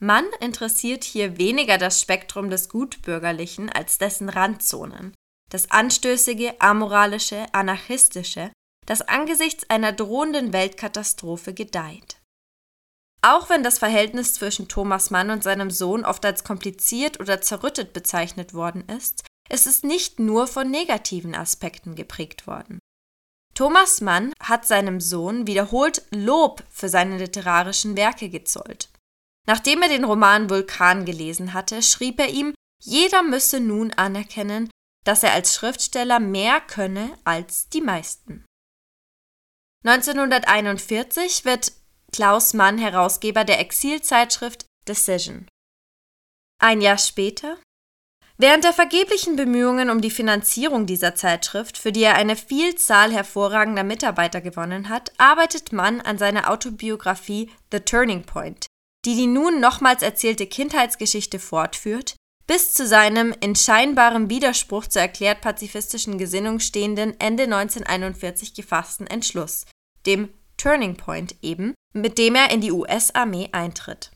Mann 0.00 0.24
interessiert 0.40 1.04
hier 1.04 1.36
weniger 1.36 1.76
das 1.76 2.00
Spektrum 2.00 2.48
des 2.48 2.70
Gutbürgerlichen 2.70 3.68
als 3.68 3.98
dessen 3.98 4.30
Randzonen. 4.30 5.12
das 5.50 5.70
anstößige, 5.70 6.58
amoralische, 6.62 7.44
anarchistische, 7.52 8.52
das 8.86 9.02
angesichts 9.02 9.68
einer 9.68 9.92
drohenden 9.92 10.54
Weltkatastrophe 10.54 11.52
gedeiht. 11.52 12.19
Auch 13.22 13.50
wenn 13.50 13.62
das 13.62 13.78
Verhältnis 13.78 14.34
zwischen 14.34 14.68
Thomas 14.68 15.10
Mann 15.10 15.30
und 15.30 15.42
seinem 15.42 15.70
Sohn 15.70 16.04
oft 16.04 16.24
als 16.24 16.42
kompliziert 16.42 17.20
oder 17.20 17.40
zerrüttet 17.40 17.92
bezeichnet 17.92 18.54
worden 18.54 18.88
ist, 18.88 19.24
ist 19.50 19.66
es 19.66 19.82
nicht 19.82 20.18
nur 20.18 20.46
von 20.46 20.70
negativen 20.70 21.34
Aspekten 21.34 21.94
geprägt 21.94 22.46
worden. 22.46 22.78
Thomas 23.54 24.00
Mann 24.00 24.32
hat 24.40 24.66
seinem 24.66 25.00
Sohn 25.00 25.46
wiederholt 25.46 26.02
Lob 26.10 26.62
für 26.70 26.88
seine 26.88 27.18
literarischen 27.18 27.96
Werke 27.96 28.30
gezollt. 28.30 28.88
Nachdem 29.46 29.82
er 29.82 29.88
den 29.88 30.04
Roman 30.04 30.48
Vulkan 30.48 31.04
gelesen 31.04 31.52
hatte, 31.52 31.82
schrieb 31.82 32.20
er 32.20 32.28
ihm, 32.28 32.54
jeder 32.82 33.22
müsse 33.22 33.60
nun 33.60 33.92
anerkennen, 33.92 34.70
dass 35.04 35.22
er 35.22 35.32
als 35.32 35.54
Schriftsteller 35.54 36.20
mehr 36.20 36.60
könne 36.60 37.10
als 37.24 37.68
die 37.68 37.80
meisten. 37.80 38.44
1941 39.84 41.44
wird 41.44 41.72
Klaus 42.12 42.54
Mann 42.54 42.78
Herausgeber 42.78 43.44
der 43.44 43.60
Exilzeitschrift 43.60 44.66
Decision. 44.88 45.46
Ein 46.58 46.80
Jahr 46.80 46.98
später 46.98 47.56
Während 48.36 48.64
der 48.64 48.72
vergeblichen 48.72 49.36
Bemühungen 49.36 49.90
um 49.90 50.00
die 50.00 50.10
Finanzierung 50.10 50.86
dieser 50.86 51.14
Zeitschrift, 51.14 51.76
für 51.76 51.92
die 51.92 52.02
er 52.02 52.14
eine 52.14 52.36
Vielzahl 52.36 53.12
hervorragender 53.12 53.84
Mitarbeiter 53.84 54.40
gewonnen 54.40 54.88
hat, 54.88 55.12
arbeitet 55.18 55.72
Mann 55.72 56.00
an 56.00 56.16
seiner 56.16 56.50
Autobiografie 56.50 57.50
The 57.70 57.80
Turning 57.80 58.22
Point, 58.24 58.64
die 59.04 59.14
die 59.14 59.26
nun 59.26 59.60
nochmals 59.60 60.02
erzählte 60.02 60.46
Kindheitsgeschichte 60.46 61.38
fortführt, 61.38 62.16
bis 62.46 62.72
zu 62.72 62.86
seinem 62.86 63.34
in 63.40 63.54
scheinbarem 63.54 64.30
Widerspruch 64.30 64.86
zur 64.86 65.02
erklärt 65.02 65.42
pazifistischen 65.42 66.16
Gesinnung 66.16 66.60
stehenden 66.60 67.20
Ende 67.20 67.44
1941 67.44 68.54
gefassten 68.54 69.06
Entschluss, 69.06 69.66
dem 70.06 70.30
Turning 70.60 70.96
Point 70.96 71.36
eben, 71.40 71.74
mit 71.94 72.18
dem 72.18 72.34
er 72.34 72.50
in 72.50 72.60
die 72.60 72.72
US-Armee 72.72 73.48
eintritt. 73.52 74.10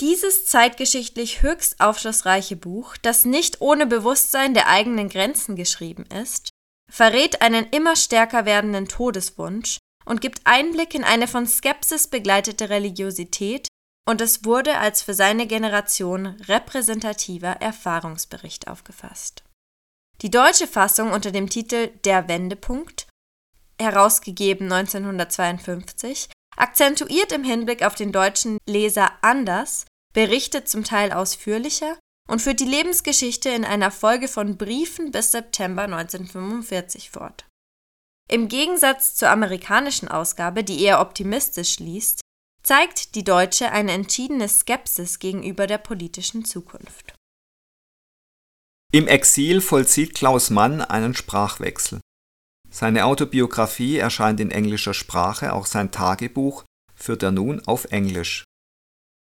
Dieses 0.00 0.46
zeitgeschichtlich 0.46 1.42
höchst 1.42 1.80
aufschlussreiche 1.80 2.56
Buch, 2.56 2.96
das 2.96 3.26
nicht 3.26 3.60
ohne 3.60 3.86
Bewusstsein 3.86 4.54
der 4.54 4.68
eigenen 4.68 5.10
Grenzen 5.10 5.56
geschrieben 5.56 6.06
ist, 6.06 6.48
verrät 6.90 7.42
einen 7.42 7.66
immer 7.70 7.94
stärker 7.94 8.46
werdenden 8.46 8.88
Todeswunsch 8.88 9.76
und 10.06 10.22
gibt 10.22 10.40
Einblick 10.44 10.94
in 10.94 11.04
eine 11.04 11.28
von 11.28 11.46
Skepsis 11.46 12.08
begleitete 12.08 12.70
Religiosität, 12.70 13.68
und 14.08 14.22
es 14.22 14.46
wurde 14.46 14.78
als 14.78 15.02
für 15.02 15.12
seine 15.12 15.46
Generation 15.46 16.26
repräsentativer 16.48 17.60
Erfahrungsbericht 17.60 18.66
aufgefasst. 18.66 19.44
Die 20.22 20.30
deutsche 20.30 20.66
Fassung 20.66 21.12
unter 21.12 21.30
dem 21.30 21.50
Titel 21.50 21.88
Der 22.04 22.28
Wendepunkt, 22.28 23.06
herausgegeben 23.80 24.70
1952, 24.70 26.28
akzentuiert 26.56 27.32
im 27.32 27.44
Hinblick 27.44 27.82
auf 27.82 27.94
den 27.94 28.12
deutschen 28.12 28.58
Leser 28.68 29.10
anders 29.22 29.86
berichtet 30.12 30.68
zum 30.68 30.84
Teil 30.84 31.12
ausführlicher 31.12 31.98
und 32.28 32.42
führt 32.42 32.60
die 32.60 32.64
Lebensgeschichte 32.64 33.48
in 33.48 33.64
einer 33.64 33.90
Folge 33.90 34.28
von 34.28 34.56
Briefen 34.56 35.10
bis 35.10 35.32
September 35.32 35.82
1945 35.82 37.10
fort. 37.10 37.46
Im 38.30 38.48
Gegensatz 38.48 39.16
zur 39.16 39.30
amerikanischen 39.30 40.08
Ausgabe, 40.08 40.62
die 40.62 40.82
eher 40.82 41.00
optimistisch 41.00 41.80
liest, 41.80 42.20
zeigt 42.62 43.14
die 43.14 43.24
deutsche 43.24 43.72
eine 43.72 43.92
entschiedene 43.92 44.48
Skepsis 44.48 45.18
gegenüber 45.18 45.66
der 45.66 45.78
politischen 45.78 46.44
Zukunft. 46.44 47.14
Im 48.92 49.08
Exil 49.08 49.60
vollzieht 49.60 50.14
Klaus 50.14 50.50
Mann 50.50 50.80
einen 50.80 51.14
Sprachwechsel. 51.14 52.00
Seine 52.70 53.04
Autobiografie 53.04 53.98
erscheint 53.98 54.40
in 54.40 54.50
englischer 54.50 54.94
Sprache, 54.94 55.52
auch 55.52 55.66
sein 55.66 55.90
Tagebuch 55.90 56.64
führt 56.94 57.22
er 57.22 57.32
nun 57.32 57.60
auf 57.66 57.86
Englisch. 57.86 58.44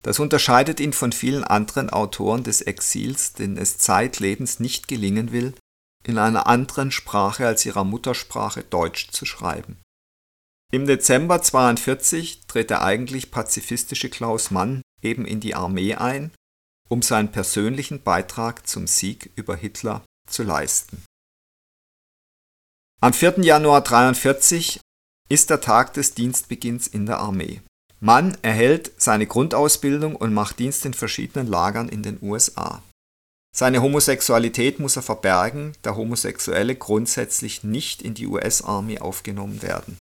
Das 0.04 0.20
unterscheidet 0.20 0.80
ihn 0.80 0.94
von 0.94 1.12
vielen 1.12 1.44
anderen 1.44 1.90
Autoren 1.90 2.44
des 2.44 2.62
Exils, 2.62 3.34
denen 3.34 3.58
es 3.58 3.78
zeitlebens 3.78 4.60
nicht 4.60 4.88
gelingen 4.88 5.32
will, 5.32 5.56
in 6.06 6.18
einer 6.18 6.46
anderen 6.48 6.92
Sprache 6.92 7.48
als 7.48 7.66
ihrer 7.66 7.86
Muttersprache 7.86 8.64
Deutsch 8.64 9.12
zu 9.12 9.26
schreiben. 9.26 9.78
Im 10.72 10.86
Dezember 10.86 11.42
42 11.42 12.48
tritt 12.48 12.70
der 12.70 12.84
eigentlich 12.84 13.32
pazifistische 13.32 14.10
Klaus 14.10 14.52
Mann 14.52 14.82
eben 15.02 15.26
in 15.26 15.40
die 15.40 15.56
Armee 15.56 15.96
ein, 15.96 16.32
um 16.90 17.02
seinen 17.02 17.32
persönlichen 17.32 18.04
Beitrag 18.04 18.68
zum 18.68 18.88
Sieg 18.88 19.32
über 19.36 19.56
Hitler 19.56 20.04
zu 20.28 20.44
leisten. 20.44 21.04
Am 23.04 23.12
4. 23.12 23.40
Januar 23.40 23.82
43 23.82 24.80
ist 25.28 25.50
der 25.50 25.60
Tag 25.60 25.94
des 25.94 26.14
Dienstbeginns 26.14 26.88
in 26.88 27.06
der 27.06 27.20
Armee. 27.20 27.60
Mann 28.00 28.38
erhält 28.44 28.94
seine 28.96 29.28
Grundausbildung 29.28 30.16
und 30.16 30.34
macht 30.34 30.60
Dienst 30.60 30.86
in 30.86 30.94
verschiedenen 30.94 31.48
Lagern 31.48 31.90
in 31.90 32.02
den 32.02 32.18
USA. 32.22 32.82
Seine 33.54 33.82
Homosexualität 33.82 34.80
muss 34.80 34.96
er 34.96 35.02
verbergen, 35.02 35.74
da 35.82 35.98
Homosexuelle 35.98 36.78
grundsätzlich 36.78 37.66
nicht 37.66 38.02
in 38.02 38.14
die 38.14 38.26
US-Army 38.26 39.00
aufgenommen 39.00 39.62
werden. 39.62 39.98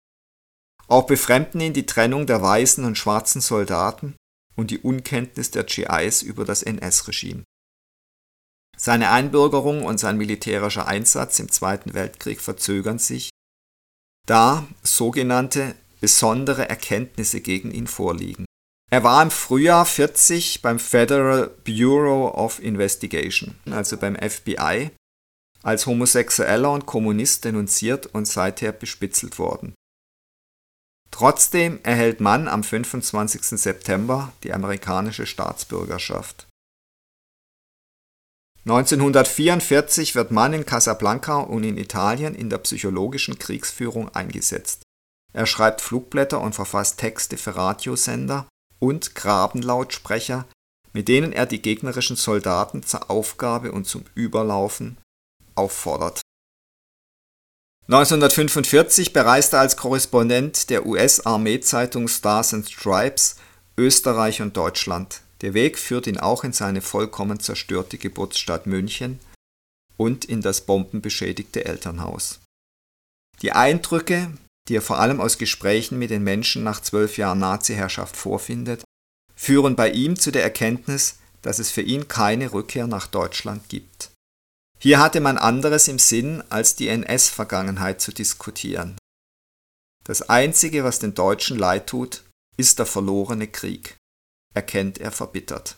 Auch 0.87 1.07
befremden 1.07 1.59
ihn 1.59 1.73
die 1.73 1.87
Trennung 1.87 2.27
der 2.27 2.43
weißen 2.43 2.85
und 2.85 2.99
schwarzen 2.99 3.41
Soldaten 3.41 4.13
und 4.55 4.69
die 4.69 4.77
Unkenntnis 4.77 5.49
der 5.49 5.63
GIs 5.63 6.21
über 6.21 6.45
das 6.45 6.61
NS-Regime. 6.61 7.45
Seine 8.83 9.11
Einbürgerung 9.11 9.85
und 9.85 9.99
sein 9.99 10.17
militärischer 10.17 10.87
Einsatz 10.87 11.37
im 11.37 11.51
Zweiten 11.51 11.93
Weltkrieg 11.93 12.41
verzögern 12.41 12.97
sich, 12.97 13.29
da 14.25 14.65
sogenannte 14.81 15.75
besondere 15.99 16.67
Erkenntnisse 16.67 17.41
gegen 17.41 17.69
ihn 17.69 17.85
vorliegen. 17.85 18.45
Er 18.89 19.03
war 19.03 19.21
im 19.21 19.29
Frühjahr 19.29 19.85
40 19.85 20.63
beim 20.63 20.79
Federal 20.79 21.51
Bureau 21.63 22.33
of 22.33 22.59
Investigation, 22.59 23.53
also 23.69 23.97
beim 23.97 24.15
FBI, 24.15 24.89
als 25.61 25.85
Homosexueller 25.85 26.71
und 26.71 26.87
Kommunist 26.87 27.45
denunziert 27.45 28.07
und 28.07 28.25
seither 28.25 28.71
bespitzelt 28.71 29.37
worden. 29.37 29.75
Trotzdem 31.11 31.79
erhält 31.83 32.19
Mann 32.19 32.47
am 32.47 32.63
25. 32.63 33.43
September 33.59 34.33
die 34.43 34.53
amerikanische 34.53 35.27
Staatsbürgerschaft. 35.27 36.47
1944 38.65 40.13
wird 40.13 40.29
Mann 40.29 40.53
in 40.53 40.65
Casablanca 40.65 41.39
und 41.39 41.63
in 41.63 41.77
Italien 41.77 42.35
in 42.35 42.49
der 42.49 42.59
psychologischen 42.59 43.39
Kriegsführung 43.39 44.13
eingesetzt. 44.13 44.83
Er 45.33 45.47
schreibt 45.47 45.81
Flugblätter 45.81 46.39
und 46.39 46.53
verfasst 46.53 46.99
Texte 46.99 47.37
für 47.37 47.55
Radiosender 47.55 48.47
und 48.79 49.15
Grabenlautsprecher, 49.15 50.45
mit 50.93 51.07
denen 51.07 51.33
er 51.33 51.45
die 51.45 51.61
gegnerischen 51.61 52.15
Soldaten 52.15 52.83
zur 52.83 53.09
Aufgabe 53.09 53.71
und 53.71 53.87
zum 53.87 54.03
Überlaufen 54.13 54.97
auffordert. 55.55 56.21
1945 57.87 59.11
bereist 59.11 59.53
er 59.53 59.61
als 59.61 59.75
Korrespondent 59.75 60.69
der 60.69 60.85
US-Armeezeitung 60.85 62.07
Stars 62.07 62.53
and 62.53 62.69
Stripes 62.69 63.37
Österreich 63.77 64.41
und 64.41 64.55
Deutschland. 64.55 65.21
Der 65.41 65.53
Weg 65.53 65.79
führt 65.79 66.07
ihn 66.07 66.17
auch 66.17 66.43
in 66.43 66.53
seine 66.53 66.81
vollkommen 66.81 67.39
zerstörte 67.39 67.97
Geburtsstadt 67.97 68.67
München 68.67 69.19
und 69.97 70.25
in 70.25 70.41
das 70.41 70.61
bombenbeschädigte 70.61 71.65
Elternhaus. 71.65 72.39
Die 73.41 73.51
Eindrücke, 73.51 74.31
die 74.67 74.75
er 74.75 74.81
vor 74.81 74.99
allem 74.99 75.19
aus 75.19 75.37
Gesprächen 75.37 75.97
mit 75.97 76.11
den 76.11 76.23
Menschen 76.23 76.63
nach 76.63 76.81
zwölf 76.81 77.17
Jahren 77.17 77.39
Nazi-Herrschaft 77.39 78.15
vorfindet, 78.15 78.83
führen 79.35 79.75
bei 79.75 79.89
ihm 79.89 80.17
zu 80.17 80.31
der 80.31 80.43
Erkenntnis, 80.43 81.17
dass 81.41 81.57
es 81.57 81.71
für 81.71 81.81
ihn 81.81 82.07
keine 82.07 82.53
Rückkehr 82.53 82.85
nach 82.85 83.07
Deutschland 83.07 83.67
gibt. 83.69 84.11
Hier 84.79 84.99
hatte 84.99 85.19
man 85.19 85.37
anderes 85.37 85.87
im 85.87 85.97
Sinn, 85.97 86.43
als 86.49 86.75
die 86.75 86.87
NS-Vergangenheit 86.87 88.01
zu 88.01 88.11
diskutieren. 88.11 88.97
Das 90.03 90.23
Einzige, 90.23 90.83
was 90.83 90.99
den 90.99 91.13
Deutschen 91.13 91.57
leid 91.57 91.87
tut, 91.87 92.23
ist 92.57 92.79
der 92.79 92.85
verlorene 92.85 93.47
Krieg, 93.47 93.97
erkennt 94.53 94.99
er 94.99 95.11
verbittert. 95.11 95.77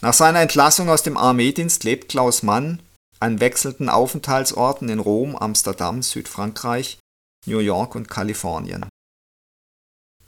Nach 0.00 0.14
seiner 0.14 0.40
Entlassung 0.40 0.88
aus 0.88 1.02
dem 1.02 1.16
Armeedienst 1.16 1.84
lebt 1.84 2.08
Klaus 2.08 2.42
Mann 2.42 2.82
an 3.18 3.40
wechselnden 3.40 3.90
Aufenthaltsorten 3.90 4.88
in 4.88 4.98
Rom, 4.98 5.36
Amsterdam, 5.36 6.02
Südfrankreich 6.02 6.98
New 7.46 7.58
York 7.58 7.94
und 7.94 8.08
Kalifornien. 8.08 8.86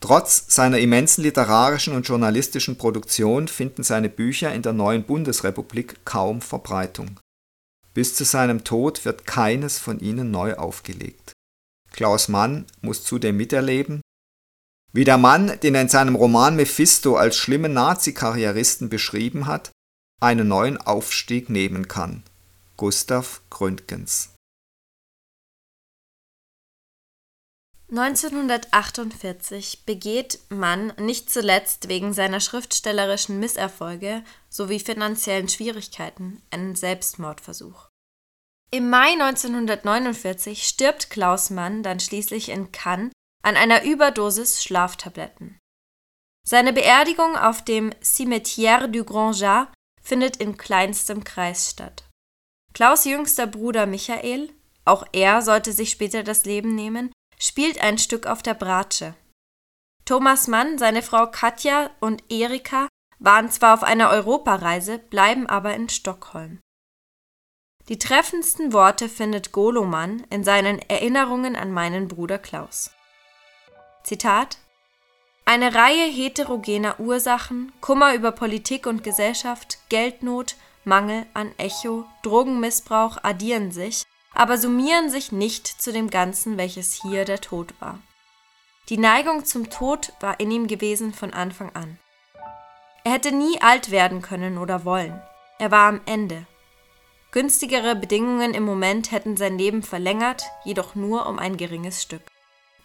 Trotz 0.00 0.52
seiner 0.52 0.78
immensen 0.78 1.22
literarischen 1.22 1.94
und 1.94 2.08
journalistischen 2.08 2.76
Produktion 2.76 3.48
finden 3.48 3.82
seine 3.82 4.08
Bücher 4.08 4.52
in 4.52 4.62
der 4.62 4.72
neuen 4.72 5.04
Bundesrepublik 5.04 6.04
kaum 6.04 6.40
Verbreitung. 6.40 7.20
Bis 7.94 8.14
zu 8.14 8.24
seinem 8.24 8.64
Tod 8.64 9.04
wird 9.04 9.26
keines 9.26 9.78
von 9.78 10.00
ihnen 10.00 10.30
neu 10.30 10.54
aufgelegt. 10.54 11.32
Klaus 11.92 12.28
Mann 12.28 12.66
muss 12.80 13.04
zudem 13.04 13.36
miterleben, 13.36 14.00
wie 14.92 15.04
der 15.04 15.18
Mann, 15.18 15.58
den 15.60 15.74
er 15.74 15.82
in 15.82 15.88
seinem 15.88 16.14
Roman 16.14 16.56
Mephisto 16.56 17.16
als 17.16 17.36
schlimmen 17.36 17.72
Nazi-Karrieristen 17.72 18.88
beschrieben 18.88 19.46
hat, 19.46 19.70
einen 20.20 20.48
neuen 20.48 20.78
Aufstieg 20.78 21.48
nehmen 21.48 21.88
kann. 21.88 22.22
Gustav 22.76 23.42
Gründgens 23.50 24.32
1948 27.92 29.84
begeht 29.84 30.38
Mann 30.48 30.94
nicht 30.98 31.28
zuletzt 31.28 31.88
wegen 31.88 32.14
seiner 32.14 32.40
schriftstellerischen 32.40 33.38
Misserfolge 33.38 34.24
sowie 34.48 34.80
finanziellen 34.80 35.50
Schwierigkeiten 35.50 36.40
einen 36.50 36.74
Selbstmordversuch. 36.74 37.88
Im 38.70 38.88
Mai 38.88 39.12
1949 39.12 40.66
stirbt 40.66 41.10
Klaus 41.10 41.50
Mann 41.50 41.82
dann 41.82 42.00
schließlich 42.00 42.48
in 42.48 42.72
Cannes 42.72 43.12
an 43.42 43.56
einer 43.56 43.84
Überdosis 43.84 44.62
Schlaftabletten. 44.62 45.58
Seine 46.46 46.72
Beerdigung 46.72 47.36
auf 47.36 47.62
dem 47.64 47.90
Cimetière 48.02 48.88
du 48.88 49.04
Grand 49.04 49.38
Jas 49.38 49.68
findet 50.00 50.36
in 50.36 50.56
kleinstem 50.56 51.24
Kreis 51.24 51.70
statt. 51.70 52.04
Klaus 52.72 53.04
jüngster 53.04 53.46
Bruder 53.46 53.86
Michael, 53.86 54.52
auch 54.84 55.04
er 55.12 55.42
sollte 55.42 55.72
sich 55.72 55.90
später 55.90 56.22
das 56.22 56.44
Leben 56.44 56.74
nehmen, 56.74 57.12
spielt 57.38 57.80
ein 57.80 57.98
Stück 57.98 58.26
auf 58.26 58.42
der 58.42 58.54
Bratsche. 58.54 59.14
Thomas 60.04 60.48
Mann, 60.48 60.78
seine 60.78 61.02
Frau 61.02 61.30
Katja 61.30 61.90
und 62.00 62.24
Erika 62.28 62.88
waren 63.18 63.50
zwar 63.50 63.74
auf 63.74 63.82
einer 63.84 64.10
Europareise, 64.10 64.98
bleiben 64.98 65.46
aber 65.46 65.74
in 65.74 65.88
Stockholm. 65.88 66.60
Die 67.88 67.98
treffendsten 67.98 68.72
Worte 68.72 69.08
findet 69.08 69.52
Goloman 69.52 70.24
in 70.30 70.44
seinen 70.44 70.78
Erinnerungen 70.78 71.56
an 71.56 71.72
meinen 71.72 72.08
Bruder 72.08 72.38
Klaus. 72.38 72.90
Zitat 74.04 74.58
Eine 75.44 75.74
Reihe 75.74 76.10
heterogener 76.10 76.98
Ursachen, 76.98 77.72
Kummer 77.80 78.14
über 78.14 78.32
Politik 78.32 78.86
und 78.86 79.04
Gesellschaft, 79.04 79.78
Geldnot, 79.88 80.56
Mangel 80.84 81.26
an 81.34 81.52
Echo, 81.58 82.04
Drogenmissbrauch 82.22 83.18
addieren 83.22 83.70
sich, 83.70 84.02
aber 84.34 84.58
summieren 84.58 85.10
sich 85.10 85.30
nicht 85.30 85.66
zu 85.66 85.92
dem 85.92 86.10
Ganzen, 86.10 86.56
welches 86.56 87.00
hier 87.02 87.24
der 87.24 87.40
Tod 87.40 87.74
war. 87.80 87.98
Die 88.88 88.98
Neigung 88.98 89.44
zum 89.44 89.70
Tod 89.70 90.12
war 90.20 90.40
in 90.40 90.50
ihm 90.50 90.66
gewesen 90.66 91.14
von 91.14 91.32
Anfang 91.32 91.70
an. 91.74 91.98
Er 93.04 93.12
hätte 93.12 93.32
nie 93.32 93.60
alt 93.60 93.90
werden 93.90 94.22
können 94.22 94.58
oder 94.58 94.84
wollen. 94.84 95.20
Er 95.58 95.70
war 95.70 95.88
am 95.88 96.00
Ende. 96.06 96.46
Günstigere 97.30 97.94
Bedingungen 97.94 98.52
im 98.52 98.64
Moment 98.64 99.12
hätten 99.12 99.36
sein 99.36 99.56
Leben 99.56 99.82
verlängert, 99.82 100.44
jedoch 100.64 100.94
nur 100.94 101.26
um 101.26 101.38
ein 101.38 101.56
geringes 101.56 102.02
Stück. 102.02 102.31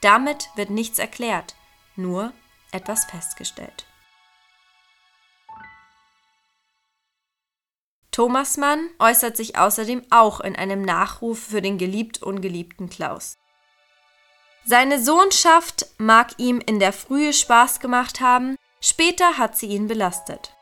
Damit 0.01 0.49
wird 0.55 0.69
nichts 0.69 0.99
erklärt, 0.99 1.55
nur 1.95 2.33
etwas 2.71 3.05
festgestellt. 3.05 3.85
Thomas 8.11 8.57
Mann 8.57 8.89
äußert 8.97 9.37
sich 9.37 9.57
außerdem 9.57 10.03
auch 10.09 10.39
in 10.39 10.55
einem 10.55 10.81
Nachruf 10.81 11.39
für 11.39 11.61
den 11.61 11.77
geliebt-ungeliebten 11.77 12.89
Klaus. 12.89 13.37
Seine 14.65 15.01
Sohnschaft 15.01 15.85
mag 15.97 16.33
ihm 16.37 16.59
in 16.59 16.79
der 16.79 16.93
Frühe 16.93 17.31
Spaß 17.31 17.79
gemacht 17.79 18.19
haben, 18.19 18.55
später 18.81 19.37
hat 19.37 19.57
sie 19.57 19.67
ihn 19.67 19.87
belastet. 19.87 20.53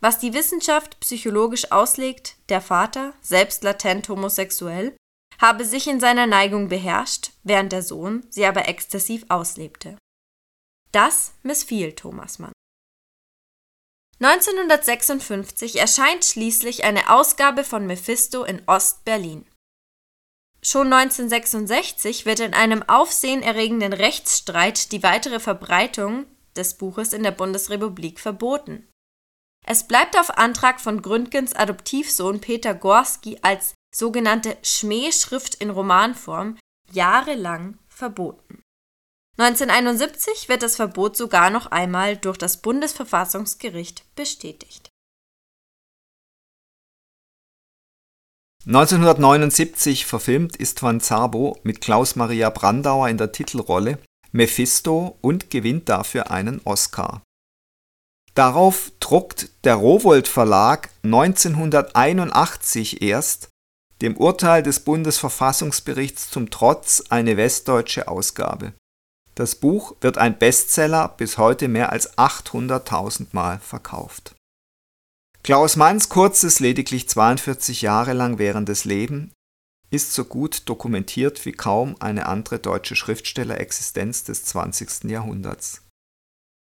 Was 0.00 0.18
die 0.18 0.34
Wissenschaft 0.34 1.00
psychologisch 1.00 1.72
auslegt, 1.72 2.36
der 2.50 2.60
Vater, 2.60 3.14
selbst 3.22 3.62
latent 3.62 4.08
homosexuell, 4.08 4.96
habe 5.40 5.64
sich 5.64 5.86
in 5.86 6.00
seiner 6.00 6.26
Neigung 6.26 6.68
beherrscht, 6.68 7.32
während 7.42 7.72
der 7.72 7.82
Sohn 7.82 8.26
sie 8.30 8.46
aber 8.46 8.68
exzessiv 8.68 9.24
auslebte. 9.28 9.96
Das 10.92 11.34
missfiel 11.42 11.92
Thomas 11.92 12.38
Mann. 12.38 12.52
1956 14.20 15.78
erscheint 15.80 16.24
schließlich 16.24 16.84
eine 16.84 17.10
Ausgabe 17.10 17.64
von 17.64 17.86
Mephisto 17.86 18.44
in 18.44 18.62
Ost-Berlin. 18.66 19.44
Schon 20.62 20.92
1966 20.92 22.24
wird 22.24 22.40
in 22.40 22.54
einem 22.54 22.82
aufsehenerregenden 22.82 23.92
Rechtsstreit 23.92 24.92
die 24.92 25.02
weitere 25.02 25.40
Verbreitung 25.40 26.24
des 26.56 26.74
Buches 26.74 27.12
in 27.12 27.22
der 27.22 27.32
Bundesrepublik 27.32 28.18
verboten. 28.18 28.88
Es 29.66 29.86
bleibt 29.86 30.18
auf 30.18 30.38
Antrag 30.38 30.80
von 30.80 31.02
Gründgens 31.02 31.54
Adoptivsohn 31.54 32.40
Peter 32.40 32.74
Gorski 32.74 33.38
als 33.42 33.74
sogenannte 33.94 34.56
Schmähschrift 34.62 35.54
in 35.54 35.70
Romanform 35.70 36.58
jahrelang 36.92 37.78
verboten. 37.88 38.62
1971 39.36 40.48
wird 40.48 40.62
das 40.62 40.76
Verbot 40.76 41.16
sogar 41.16 41.50
noch 41.50 41.66
einmal 41.66 42.16
durch 42.16 42.38
das 42.38 42.62
Bundesverfassungsgericht 42.62 44.14
bestätigt. 44.14 44.90
1979 48.66 50.06
verfilmt 50.06 50.56
Istvan 50.56 51.00
Szabo 51.00 51.58
mit 51.64 51.80
Klaus 51.82 52.16
Maria 52.16 52.48
Brandauer 52.48 53.08
in 53.08 53.18
der 53.18 53.30
Titelrolle 53.32 53.98
Mephisto 54.32 55.18
und 55.20 55.50
gewinnt 55.50 55.88
dafür 55.88 56.30
einen 56.30 56.60
Oscar. 56.64 57.22
Darauf 58.34 58.90
druckt 59.00 59.50
der 59.64 59.74
Rowohlt 59.74 60.26
Verlag 60.26 60.90
1981 61.04 63.02
erst 63.02 63.50
dem 64.02 64.16
Urteil 64.16 64.62
des 64.62 64.80
Bundesverfassungsgerichts 64.80 66.30
zum 66.30 66.50
Trotz 66.50 67.04
eine 67.10 67.36
westdeutsche 67.36 68.08
Ausgabe 68.08 68.74
das 69.34 69.56
Buch 69.56 69.96
wird 70.00 70.16
ein 70.16 70.38
Bestseller, 70.38 71.08
bis 71.08 71.38
heute 71.38 71.66
mehr 71.66 71.90
als 71.90 72.16
800.000 72.16 73.28
Mal 73.32 73.58
verkauft. 73.58 74.36
Klaus 75.42 75.76
Manns 75.76 76.08
kurzes, 76.08 76.60
lediglich 76.60 77.08
42 77.08 77.82
Jahre 77.82 78.12
lang 78.12 78.38
währendes 78.38 78.84
Leben 78.84 79.32
ist 79.90 80.12
so 80.12 80.24
gut 80.24 80.68
dokumentiert 80.68 81.44
wie 81.44 81.52
kaum 81.52 81.96
eine 82.00 82.26
andere 82.26 82.58
deutsche 82.58 82.96
Schriftstellerexistenz 82.96 84.24
des 84.24 84.44
20. 84.44 85.04
Jahrhunderts. 85.04 85.82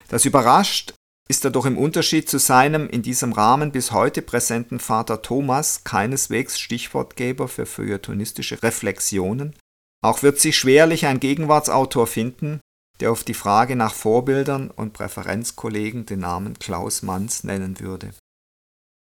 Das 0.09 0.25
überrascht 0.25 0.95
ist 1.31 1.45
er 1.45 1.53
doch 1.53 1.65
im 1.65 1.79
Unterschied 1.79 2.29
zu 2.29 2.41
seinem 2.41 2.89
in 2.89 3.03
diesem 3.03 3.33
Rahmen 3.33 3.71
bis 3.71 3.93
heute 3.93 4.21
präsenten 4.21 4.81
Vater 4.81 5.23
Thomas 5.23 5.85
keineswegs 5.85 6.59
Stichwortgeber 6.59 7.47
für 7.47 7.67
feuilletonistische 7.67 8.61
Reflexionen, 8.65 9.55
auch 10.03 10.25
wird 10.25 10.41
sich 10.41 10.59
schwerlich 10.59 11.07
ein 11.07 11.21
Gegenwartsautor 11.21 12.09
finden, 12.09 12.59
der 12.99 13.13
auf 13.13 13.23
die 13.23 13.35
Frage 13.35 13.77
nach 13.77 13.95
Vorbildern 13.95 14.73
und 14.73 14.93
Präferenzkollegen 14.93 16.05
den 16.05 16.19
Namen 16.19 16.59
Klaus 16.59 17.03
Manns 17.03 17.45
nennen 17.45 17.79
würde. 17.79 18.11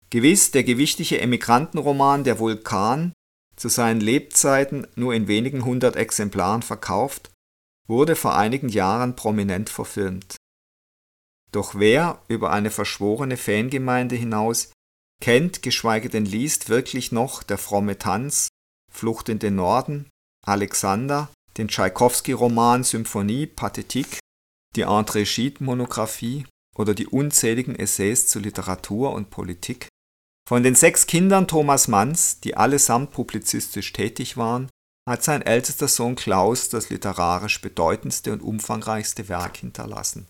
Gewiss 0.09 0.51
der 0.51 0.65
gewichtige 0.65 1.21
Emigrantenroman 1.21 2.25
Der 2.25 2.39
Vulkan, 2.39 3.13
zu 3.57 3.69
seinen 3.69 4.01
Lebzeiten 4.01 4.87
nur 4.95 5.13
in 5.13 5.29
wenigen 5.29 5.67
hundert 5.67 5.97
Exemplaren 5.97 6.63
verkauft, 6.63 7.33
wurde 7.87 8.17
vor 8.17 8.35
einigen 8.35 8.71
Jahren 8.71 9.15
prominent 9.15 9.69
verfilmt. 9.69 10.37
Doch 11.55 11.77
wer 11.77 12.21
über 12.27 12.51
eine 12.51 12.73
verschworene 12.73 13.37
Fangemeinde 13.37 14.17
hinaus 14.17 14.73
kennt, 15.23 15.63
geschweige 15.63 16.09
denn 16.09 16.27
liest, 16.27 16.69
wirklich 16.69 17.13
noch 17.13 17.45
der 17.45 17.59
fromme 17.59 17.97
Tanz, 17.97 18.49
Flucht 18.93 19.29
in 19.29 19.39
den 19.39 19.55
Norden, 19.55 20.09
Alexander, 20.45 21.29
den 21.57 21.69
Tschaikowski-Roman 21.69 22.83
Symphonie 22.83 23.47
Pathetique, 23.47 24.19
die 24.75 24.85
André 24.85 25.33
Gide-Monographie 25.33 26.45
oder 26.77 26.93
die 26.93 27.07
unzähligen 27.07 27.77
Essays 27.77 28.27
zu 28.27 28.41
Literatur 28.41 29.13
und 29.13 29.31
Politik. 29.31 29.87
Von 30.49 30.65
den 30.65 30.75
sechs 30.75 31.07
Kindern 31.07 31.47
Thomas 31.47 31.87
Manns, 31.87 32.41
die 32.41 32.57
allesamt 32.57 33.13
publizistisch 33.13 33.93
tätig 33.93 34.37
waren, 34.37 34.69
hat 35.09 35.23
sein 35.23 35.43
ältester 35.43 35.87
Sohn 35.87 36.17
Klaus 36.17 36.69
das 36.69 36.91
literarisch 36.91 37.61
bedeutendste 37.61 38.33
und 38.33 38.43
umfangreichste 38.43 39.29
Werk 39.29 39.59
hinterlassen. 39.59 40.27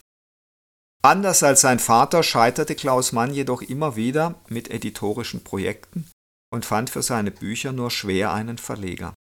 Anders 1.05 1.43
als 1.43 1.61
sein 1.61 1.81
Vater 1.81 2.23
scheiterte 2.23 2.75
Klaus 2.75 3.13
Mann 3.13 3.35
jedoch 3.35 3.61
immer 3.61 3.95
wieder 3.95 4.41
mit 4.49 4.71
editorischen 4.71 5.45
Projekten 5.45 6.11
und 6.51 6.65
fand 6.65 6.89
für 6.89 7.03
seine 7.03 7.31
Bücher 7.31 7.73
nur 7.73 7.91
schwer 7.91 8.33
einen 8.33 8.57
Verleger. 8.57 9.13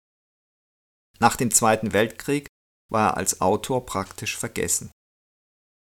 Nach 1.19 1.35
dem 1.35 1.51
Zweiten 1.51 1.91
Weltkrieg 1.91 2.47
war 2.89 3.09
er 3.09 3.17
als 3.17 3.41
Autor 3.41 3.85
praktisch 3.85 4.37
vergessen. 4.37 4.91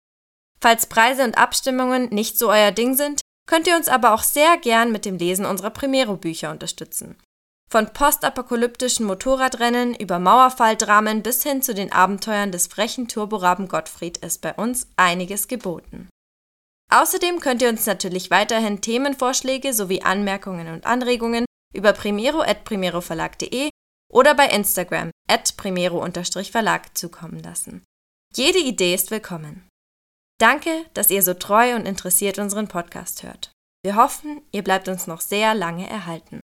Falls 0.61 0.87
Preise 0.87 1.25
und 1.25 1.39
Abstimmungen 1.39 2.09
nicht 2.11 2.39
so 2.39 2.51
euer 2.51 2.71
Ding 2.71 2.95
sind, 2.95 3.21
könnt 3.49 3.67
ihr 3.67 3.77
uns 3.77 3.89
aber 3.89 4.15
auch 4.15 4.23
sehr 4.23 4.57
gern 4.59 4.93
mit 4.93 5.05
dem 5.05 5.17
Lesen 5.17 5.45
unserer 5.45 5.71
Primero-Bücher 5.71 6.51
unterstützen. 6.51 7.17
Von 7.71 7.93
postapokalyptischen 7.93 9.07
Motorradrennen 9.07 9.95
über 9.95 10.19
Mauerfalldramen 10.19 11.23
bis 11.23 11.43
hin 11.43 11.63
zu 11.63 11.75
den 11.75 11.91
Abenteuern 11.91 12.53
des 12.53 12.67
frechen 12.67 13.09
Turboraben 13.09 13.67
Gottfried 13.67 14.19
ist 14.19 14.43
bei 14.43 14.53
uns 14.53 14.89
einiges 14.97 15.49
geboten. 15.49 16.09
Außerdem 16.93 17.41
könnt 17.41 17.63
ihr 17.63 17.71
uns 17.71 17.87
natürlich 17.87 18.31
weiterhin 18.31 18.83
Themenvorschläge 18.83 19.73
sowie 19.73 20.03
Anmerkungen 20.03 20.69
und 20.69 20.85
Anregungen 20.85 21.47
über 21.75 21.95
primero.primeroverlag.de 21.95 23.71
oder 24.13 24.35
bei 24.35 24.49
Instagram 24.49 25.11
at 25.27 25.57
primero-verlag 25.57 26.95
zukommen 26.95 27.43
lassen. 27.43 27.83
Jede 28.35 28.59
Idee 28.59 28.95
ist 28.95 29.11
willkommen. 29.11 29.67
Danke, 30.39 30.85
dass 30.93 31.11
ihr 31.11 31.23
so 31.23 31.33
treu 31.33 31.77
und 31.77 31.87
interessiert 31.87 32.39
unseren 32.39 32.69
Podcast 32.69 33.23
hört. 33.23 33.53
Wir 33.83 33.97
hoffen, 33.97 34.43
ihr 34.53 34.63
bleibt 34.63 34.89
uns 34.89 35.07
noch 35.07 35.23
sehr 35.23 35.55
lange 35.55 35.89
erhalten. 35.89 36.43